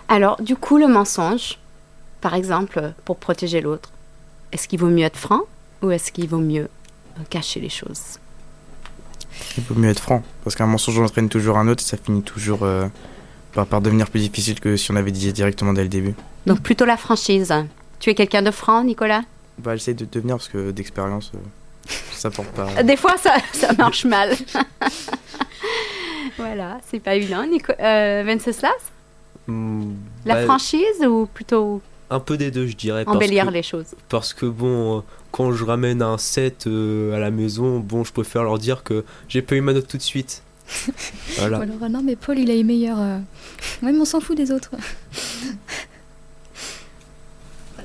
Alors, 0.08 0.40
du 0.40 0.54
coup, 0.54 0.78
le 0.78 0.86
mensonge, 0.86 1.58
par 2.20 2.34
exemple, 2.34 2.92
pour 3.04 3.16
protéger 3.16 3.60
l'autre, 3.60 3.90
est-ce 4.52 4.68
qu'il 4.68 4.78
vaut 4.78 4.88
mieux 4.88 5.04
être 5.04 5.16
franc 5.16 5.42
ou 5.82 5.90
est-ce 5.90 6.12
qu'il 6.12 6.28
vaut 6.28 6.38
mieux 6.38 6.68
cacher 7.30 7.60
les 7.60 7.68
choses? 7.68 8.18
Il 9.58 9.64
vaut 9.64 9.74
mieux 9.74 9.90
être 9.90 10.00
franc, 10.00 10.22
parce 10.44 10.56
qu'un 10.56 10.66
mensonge 10.66 10.98
entraîne 10.98 11.28
toujours 11.28 11.58
un 11.58 11.68
autre, 11.68 11.82
ça 11.82 11.96
finit 11.96 12.22
toujours 12.22 12.62
euh, 12.62 12.86
par, 13.52 13.66
par 13.66 13.80
devenir 13.80 14.08
plus 14.08 14.20
difficile 14.20 14.60
que 14.60 14.76
si 14.76 14.90
on 14.90 14.96
avait 14.96 15.10
dit 15.10 15.32
directement 15.32 15.72
dès 15.72 15.82
le 15.82 15.88
début. 15.88 16.14
Donc 16.46 16.60
plutôt 16.60 16.84
la 16.84 16.96
franchise. 16.96 17.52
Tu 17.98 18.10
es 18.10 18.14
quelqu'un 18.14 18.42
de 18.42 18.50
franc, 18.50 18.84
Nicolas? 18.84 19.22
Bah, 19.58 19.74
j'essaie 19.76 19.94
de 19.94 20.04
devenir 20.04 20.36
parce 20.36 20.48
que 20.48 20.70
d'expérience, 20.70 21.32
euh, 21.34 21.38
ça 22.12 22.30
porte 22.30 22.48
pas. 22.48 22.82
Des 22.82 22.96
fois, 22.96 23.16
ça, 23.16 23.36
ça 23.52 23.72
marche 23.72 24.04
mal. 24.04 24.34
voilà, 26.36 26.78
c'est 26.88 27.00
pas 27.00 27.14
évident. 27.14 27.46
Nico 27.46 27.72
euh, 27.80 28.22
Venceslas 28.26 28.70
hmm, 29.46 29.92
La 30.24 30.34
bah, 30.34 30.44
franchise 30.44 31.06
ou 31.06 31.26
plutôt 31.26 31.80
un 32.10 32.20
peu 32.20 32.36
des 32.36 32.50
deux, 32.50 32.66
je 32.66 32.76
dirais. 32.76 33.04
Embellir 33.06 33.50
les 33.50 33.62
choses. 33.62 33.94
Parce 34.08 34.34
que 34.34 34.46
bon, 34.46 34.98
euh, 34.98 35.00
quand 35.32 35.52
je 35.52 35.64
ramène 35.64 36.02
un 36.02 36.18
set 36.18 36.66
à 36.66 37.18
la 37.18 37.30
maison, 37.30 37.78
bon, 37.80 38.04
je 38.04 38.12
préfère 38.12 38.42
leur 38.42 38.58
dire 38.58 38.82
que 38.82 39.04
j'ai 39.28 39.42
pas 39.42 39.56
eu 39.56 39.60
ma 39.60 39.72
note 39.72 39.88
tout 39.88 39.96
de 39.96 40.02
suite. 40.02 40.42
voilà. 41.38 41.58
Alors, 41.58 41.88
non, 41.90 42.02
mais 42.02 42.16
Paul, 42.16 42.38
il 42.38 42.50
a 42.50 42.54
les 42.54 42.64
meilleurs. 42.64 42.98
Même 43.82 44.00
on 44.00 44.04
s'en 44.04 44.20
fout 44.20 44.36
des 44.36 44.50
autres. 44.50 44.70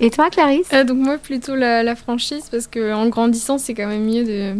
Et 0.01 0.09
toi, 0.09 0.31
Clarisse? 0.31 0.67
Euh, 0.73 0.83
Donc 0.83 0.97
moi, 0.97 1.17
plutôt 1.19 1.55
la, 1.55 1.95
franchise, 1.95 2.45
parce 2.49 2.67
qu'en 2.67 3.07
grandissant, 3.07 3.59
c'est 3.59 3.75
quand 3.75 3.87
même 3.87 4.03
mieux 4.03 4.23
de, 4.23 4.55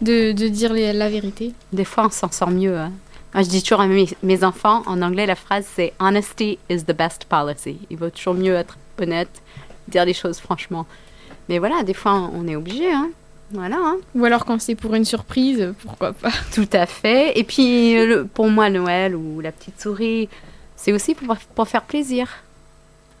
de, 0.00 0.32
de 0.32 0.48
dire 0.48 0.72
la 0.72 1.10
vérité. 1.10 1.52
Des 1.74 1.84
fois, 1.84 2.06
on 2.06 2.10
s'en 2.10 2.32
sort 2.32 2.50
mieux. 2.50 2.76
Hein. 2.76 2.92
Moi, 3.36 3.42
je 3.42 3.50
dis 3.50 3.62
toujours 3.62 3.82
à 3.82 3.86
mes, 3.86 4.08
mes, 4.22 4.44
enfants, 4.44 4.82
en 4.86 5.02
anglais, 5.02 5.26
la 5.26 5.34
phrase, 5.34 5.66
c'est 5.74 5.92
«Honesty 6.00 6.58
is 6.70 6.84
the 6.84 6.96
best 6.96 7.26
policy». 7.26 7.76
Il 7.90 7.98
vaut 7.98 8.08
toujours 8.08 8.32
mieux 8.32 8.54
être 8.54 8.78
honnête, 8.98 9.42
dire 9.88 10.06
les 10.06 10.14
choses 10.14 10.38
franchement. 10.38 10.86
Mais 11.50 11.58
voilà, 11.58 11.82
des 11.82 11.92
fois, 11.92 12.14
on 12.14 12.48
est 12.48 12.56
obligé, 12.56 12.90
hein. 12.90 13.10
Voilà. 13.50 13.76
Hein. 13.78 13.98
Ou 14.14 14.24
alors 14.24 14.46
quand 14.46 14.58
c'est 14.58 14.74
pour 14.74 14.94
une 14.94 15.04
surprise, 15.04 15.74
pourquoi 15.82 16.14
pas. 16.14 16.30
Tout 16.54 16.68
à 16.72 16.86
fait. 16.86 17.38
Et 17.38 17.44
puis, 17.44 17.94
pour 18.32 18.48
moi, 18.48 18.70
Noël 18.70 19.14
ou 19.14 19.42
la 19.42 19.52
petite 19.52 19.78
souris, 19.78 20.30
c'est 20.74 20.94
aussi 20.94 21.14
pour, 21.14 21.36
pour 21.36 21.68
faire 21.68 21.82
plaisir. 21.82 22.28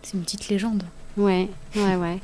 C'est 0.02 0.14
une 0.14 0.22
petite 0.22 0.48
légende. 0.48 0.82
Ouais, 1.18 1.50
ouais, 1.74 1.96
ouais. 1.96 2.20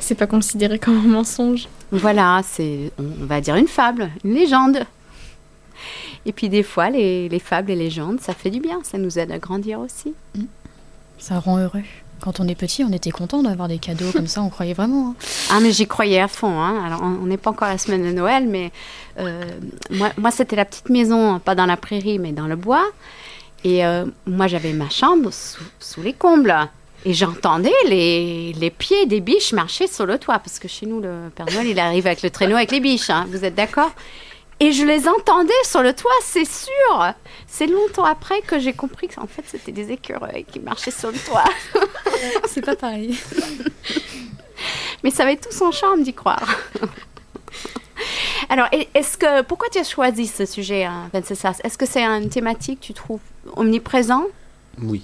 C'est 0.00 0.16
pas 0.16 0.26
considéré 0.26 0.80
comme 0.80 0.96
un 0.96 1.08
mensonge. 1.08 1.68
Voilà, 1.92 2.40
c'est, 2.44 2.90
on 2.98 3.26
va 3.26 3.40
dire 3.40 3.54
une 3.54 3.68
fable, 3.68 4.10
une 4.24 4.34
légende. 4.34 4.84
Et 6.26 6.32
puis 6.32 6.48
des 6.48 6.62
fois, 6.62 6.90
les, 6.90 7.28
les 7.28 7.38
fables 7.38 7.70
et 7.70 7.76
légendes, 7.76 8.20
ça 8.20 8.34
fait 8.34 8.50
du 8.50 8.60
bien, 8.60 8.80
ça 8.82 8.98
nous 8.98 9.18
aide 9.18 9.32
à 9.32 9.38
grandir 9.38 9.80
aussi. 9.80 10.14
Mm. 10.34 10.44
Ça 11.18 11.38
rend 11.38 11.58
heureux. 11.58 11.82
Quand 12.20 12.38
on 12.38 12.46
est 12.46 12.54
petit, 12.54 12.84
on 12.84 12.92
était 12.92 13.10
content 13.10 13.42
d'avoir 13.42 13.66
des 13.66 13.78
cadeaux 13.78 14.12
comme 14.12 14.28
ça, 14.28 14.42
on 14.42 14.48
croyait 14.48 14.74
vraiment. 14.74 15.10
Hein. 15.10 15.14
Ah, 15.50 15.58
mais 15.60 15.72
j'y 15.72 15.88
croyais 15.88 16.20
à 16.20 16.28
fond. 16.28 16.60
Hein. 16.60 16.84
Alors, 16.86 17.02
on 17.02 17.26
n'est 17.26 17.36
pas 17.36 17.50
encore 17.50 17.66
à 17.66 17.72
la 17.72 17.78
semaine 17.78 18.04
de 18.04 18.12
Noël, 18.12 18.46
mais 18.46 18.70
euh, 19.18 19.42
moi, 19.90 20.10
moi 20.16 20.30
c'était 20.30 20.54
la 20.54 20.64
petite 20.64 20.88
maison, 20.88 21.40
pas 21.40 21.56
dans 21.56 21.66
la 21.66 21.76
prairie, 21.76 22.20
mais 22.20 22.30
dans 22.30 22.46
le 22.46 22.54
bois. 22.54 22.84
Et 23.64 23.84
euh, 23.84 24.04
moi, 24.26 24.46
j'avais 24.46 24.72
ma 24.72 24.88
chambre 24.88 25.32
sous, 25.32 25.64
sous 25.80 26.02
les 26.02 26.12
combles. 26.12 26.54
Et 27.04 27.12
j'entendais 27.12 27.72
les, 27.88 28.52
les, 28.52 28.70
pieds 28.70 29.06
des 29.06 29.18
biches 29.18 29.52
marcher 29.52 29.88
sur 29.88 30.06
le 30.06 30.18
toit, 30.18 30.38
parce 30.38 30.60
que 30.60 30.68
chez 30.68 30.86
nous, 30.86 31.00
le 31.00 31.30
Père 31.34 31.46
Noël, 31.46 31.66
il 31.66 31.78
arrive 31.80 32.06
avec 32.06 32.22
le 32.22 32.30
traîneau 32.30 32.54
avec 32.54 32.70
les 32.70 32.78
biches, 32.78 33.10
hein. 33.10 33.26
vous 33.30 33.44
êtes 33.44 33.56
d'accord? 33.56 33.90
Et 34.62 34.70
je 34.70 34.84
les 34.84 35.08
entendais 35.08 35.52
sur 35.64 35.82
le 35.82 35.92
toit, 35.92 36.12
c'est 36.22 36.44
sûr 36.44 37.14
C'est 37.48 37.66
longtemps 37.66 38.04
après 38.04 38.42
que 38.42 38.60
j'ai 38.60 38.72
compris 38.72 39.08
que 39.08 39.18
en 39.18 39.26
fait, 39.26 39.42
c'était 39.44 39.72
des 39.72 39.90
écureuils 39.90 40.44
qui 40.44 40.60
marchaient 40.60 40.92
sur 40.92 41.10
le 41.10 41.18
toit. 41.18 41.42
c'est 42.46 42.64
pas 42.64 42.76
pareil. 42.76 43.18
Mais 45.02 45.10
ça 45.10 45.24
va 45.24 45.32
être 45.32 45.48
tout 45.48 45.56
son 45.56 45.72
charme 45.72 46.04
d'y 46.04 46.14
croire. 46.14 46.46
Alors, 48.48 48.68
est-ce 48.94 49.18
que 49.18 49.42
pourquoi 49.42 49.68
tu 49.68 49.78
as 49.78 49.84
choisi 49.84 50.28
ce 50.28 50.46
sujet, 50.46 50.84
hein, 50.84 51.10
Est-ce 51.12 51.76
que 51.76 51.86
c'est 51.86 52.04
une 52.04 52.28
thématique 52.28 52.82
que 52.82 52.86
tu 52.86 52.94
trouves 52.94 53.18
omniprésent? 53.56 54.26
Oui 54.80 55.02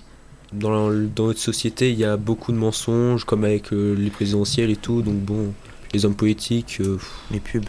dans, 0.53 0.90
dans, 0.90 1.27
notre 1.27 1.40
société, 1.40 1.90
il 1.90 1.99
y 1.99 2.05
a 2.05 2.16
beaucoup 2.16 2.53
de 2.53 2.57
mensonges, 2.57 3.25
comme 3.25 3.44
avec 3.44 3.73
euh, 3.73 3.94
les 3.94 4.11
présidentielles 4.11 4.71
et 4.71 4.77
tout. 4.77 5.03
Donc 5.03 5.16
bon, 5.16 5.53
les 5.92 6.07
hommes 6.07 6.14
politiques. 6.14 6.79
Euh, 6.81 6.99
les 7.33 7.40
pubs. 7.40 7.66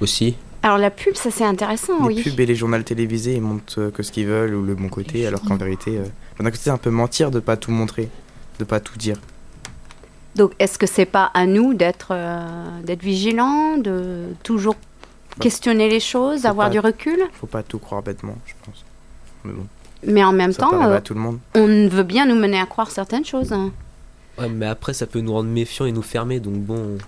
Aussi. 0.00 0.36
Alors 0.62 0.78
la 0.78 0.90
pub, 0.90 1.14
ça 1.14 1.30
c'est 1.30 1.44
intéressant, 1.44 2.00
les 2.00 2.06
oui. 2.06 2.14
Les 2.16 2.22
pubs 2.22 2.40
et 2.40 2.46
les 2.46 2.54
journaux 2.54 2.82
télévisés, 2.82 3.34
ils 3.34 3.42
montrent 3.42 3.80
euh, 3.80 3.90
que 3.90 4.02
ce 4.02 4.12
qu'ils 4.12 4.26
veulent 4.26 4.54
ou 4.54 4.62
le 4.62 4.74
bon 4.74 4.88
côté, 4.88 5.26
alors 5.26 5.42
qu'en 5.42 5.56
vérité, 5.56 5.98
d'un 6.38 6.44
côté, 6.44 6.58
c'est 6.62 6.70
un 6.70 6.78
peu 6.78 6.90
mentir 6.90 7.30
de 7.30 7.40
pas 7.40 7.56
tout 7.56 7.70
montrer, 7.70 8.08
de 8.58 8.64
pas 8.64 8.80
tout 8.80 8.96
dire. 8.96 9.16
Donc 10.36 10.52
est-ce 10.58 10.78
que 10.78 10.86
c'est 10.86 11.04
pas 11.06 11.30
à 11.34 11.46
nous 11.46 11.74
d'être 11.74 12.16
d'être 12.84 13.02
vigilants, 13.02 13.76
de 13.76 14.28
toujours 14.42 14.74
bah, 14.74 15.36
questionner 15.40 15.88
les 15.90 16.00
choses, 16.00 16.46
avoir 16.46 16.70
du 16.70 16.78
recul? 16.78 17.18
Faut 17.32 17.46
pas 17.46 17.62
tout 17.62 17.78
croire 17.78 18.02
bêtement, 18.02 18.36
je 18.46 18.54
pense. 18.64 18.84
Mais 19.44 19.52
bon. 19.52 19.66
Mais 20.04 20.24
en 20.24 20.32
même 20.32 20.54
temps, 20.54 20.82
euh, 20.84 21.00
tout 21.00 21.14
le 21.14 21.20
monde. 21.20 21.38
on 21.54 21.88
veut 21.88 22.02
bien 22.02 22.26
nous 22.26 22.34
mener 22.34 22.58
à 22.58 22.66
croire 22.66 22.90
certaines 22.90 23.24
choses. 23.24 23.52
Hein. 23.52 23.70
Ouais, 24.38 24.48
mais 24.48 24.66
après, 24.66 24.94
ça 24.94 25.06
peut 25.06 25.20
nous 25.20 25.32
rendre 25.32 25.48
méfiants 25.48 25.86
et 25.86 25.92
nous 25.92 26.02
fermer, 26.02 26.40
donc 26.40 26.54
bon. 26.54 26.98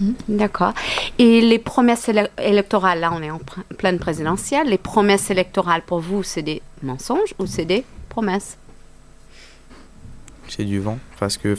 Mhm. 0.00 0.14
D'accord. 0.28 0.72
Et 1.18 1.40
les 1.40 1.58
promesses 1.58 2.10
électorales, 2.38 3.00
là 3.00 3.12
on 3.14 3.22
est 3.22 3.30
en 3.30 3.40
pleine 3.78 3.98
présidentielle, 3.98 4.68
les 4.68 4.78
promesses 4.78 5.30
électorales 5.30 5.82
pour 5.82 6.00
vous, 6.00 6.22
c'est 6.22 6.42
des 6.42 6.62
mensonges 6.82 7.34
ou 7.38 7.46
c'est 7.46 7.64
des 7.64 7.84
promesses? 8.08 8.56
C'est 10.48 10.64
du 10.64 10.80
vent. 10.80 10.98
Parce 11.18 11.36
que 11.36 11.56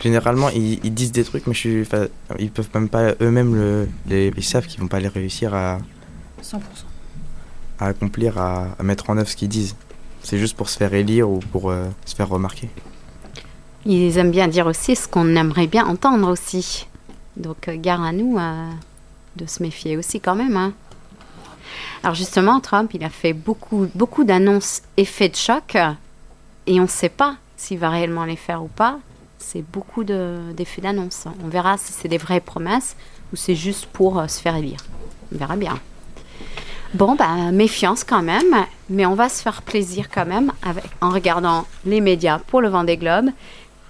généralement, 0.00 0.48
ils, 0.48 0.94
disent 0.94 1.12
des 1.12 1.24
trucs, 1.24 1.46
mais 1.46 1.52
je 1.52 1.58
suis, 1.58 1.88
ils 2.38 2.50
peuvent 2.50 2.70
même 2.74 2.88
pas, 2.88 3.12
eux-mêmes, 3.20 3.54
le, 3.54 3.88
les, 4.06 4.32
ils 4.36 4.42
savent 4.42 4.66
qu'ils 4.66 4.80
vont 4.80 4.88
pas 4.88 5.00
les 5.00 5.08
réussir 5.08 5.54
à... 5.54 5.78
100%. 6.42 6.58
À 7.78 7.86
accomplir, 7.88 8.38
à, 8.38 8.76
mettre 8.82 9.10
en 9.10 9.18
œuvre 9.18 9.28
ce 9.28 9.36
qu'ils 9.36 9.50
disent. 9.50 9.76
C'est 10.22 10.38
juste 10.38 10.56
pour 10.56 10.70
se 10.70 10.78
faire 10.78 10.94
élire 10.94 11.28
ou 11.28 11.40
pour 11.40 11.70
euh, 11.70 11.84
se 12.06 12.14
faire 12.14 12.28
remarquer. 12.28 12.70
Ils 13.84 14.16
aiment 14.16 14.30
bien 14.30 14.48
dire 14.48 14.66
aussi 14.66 14.96
ce 14.96 15.08
qu'on 15.08 15.34
aimerait 15.34 15.66
bien 15.66 15.84
entendre 15.84 16.28
aussi. 16.30 16.86
Donc, 17.36 17.68
euh, 17.68 17.76
gare 17.76 18.02
à 18.02 18.12
nous 18.12 18.38
euh, 18.38 18.70
de 19.36 19.46
se 19.46 19.62
méfier 19.62 19.96
aussi 19.96 20.20
quand 20.20 20.34
même. 20.34 20.56
Hein. 20.56 20.72
Alors 22.02 22.14
justement, 22.14 22.60
Trump, 22.60 22.90
il 22.94 23.04
a 23.04 23.10
fait 23.10 23.32
beaucoup, 23.32 23.88
beaucoup 23.94 24.24
d'annonces 24.24 24.82
effets 24.96 25.28
de 25.28 25.36
choc 25.36 25.76
et 26.66 26.80
on 26.80 26.84
ne 26.84 26.88
sait 26.88 27.08
pas 27.08 27.36
s'il 27.56 27.78
va 27.78 27.90
réellement 27.90 28.24
les 28.24 28.36
faire 28.36 28.62
ou 28.62 28.68
pas. 28.68 28.98
C'est 29.38 29.62
beaucoup 29.62 30.04
d'effets 30.04 30.80
d'annonce. 30.80 31.24
On 31.44 31.48
verra 31.48 31.78
si 31.78 31.92
c'est 31.92 32.08
des 32.08 32.18
vraies 32.18 32.40
promesses 32.40 32.96
ou 33.32 33.36
c'est 33.36 33.54
juste 33.54 33.86
pour 33.86 34.18
euh, 34.18 34.26
se 34.26 34.40
faire 34.40 34.56
élire. 34.56 34.80
On 35.32 35.38
verra 35.38 35.56
bien. 35.56 35.78
Bon, 36.94 37.14
bah, 37.14 37.50
méfiance 37.52 38.04
quand 38.04 38.22
même, 38.22 38.66
mais 38.90 39.06
on 39.06 39.14
va 39.14 39.30
se 39.30 39.40
faire 39.40 39.62
plaisir 39.62 40.10
quand 40.10 40.26
même 40.26 40.52
en 41.00 41.08
regardant 41.08 41.64
les 41.86 42.02
médias 42.02 42.38
pour 42.38 42.60
le 42.60 42.68
vent 42.68 42.84
des 42.84 42.98
globes 42.98 43.30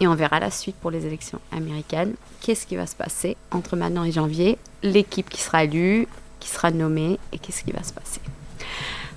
et 0.03 0.09
on 0.09 0.17
verra 0.17 0.41
la 0.41 0.51
suite 0.51 0.75
pour 0.75 0.91
les 0.91 1.07
élections 1.07 1.39
américaines 1.53 2.15
qu'est-ce 2.41 2.67
qui 2.67 2.75
va 2.75 2.87
se 2.89 2.97
passer 2.97 3.37
entre 3.53 3.77
maintenant 3.77 4.03
et 4.03 4.11
janvier, 4.11 4.59
l'équipe 4.83 5.31
qui 5.31 5.41
sera 5.41 5.63
élue, 5.63 6.09
qui 6.41 6.49
sera 6.49 6.73
nommée 6.73 7.21
et 7.33 7.39
qu'est-ce 7.39 7.63
qui 7.63 7.71
va 7.71 7.85
se 7.85 7.93
passer? 7.93 8.21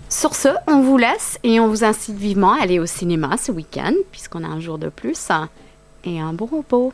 Sur 0.09 0.35
ce, 0.35 0.49
on 0.67 0.81
vous 0.81 0.97
laisse 0.97 1.39
et 1.43 1.59
on 1.59 1.67
vous 1.67 1.83
incite 1.83 2.17
vivement 2.17 2.53
à 2.53 2.61
aller 2.61 2.77
au 2.77 2.85
cinéma 2.85 3.35
ce 3.37 3.51
week-end, 3.51 3.93
puisqu'on 4.11 4.43
a 4.43 4.47
un 4.47 4.59
jour 4.59 4.77
de 4.77 4.89
plus, 4.89 5.29
et 6.03 6.19
un 6.19 6.33
bon 6.33 6.45
repos. 6.45 6.93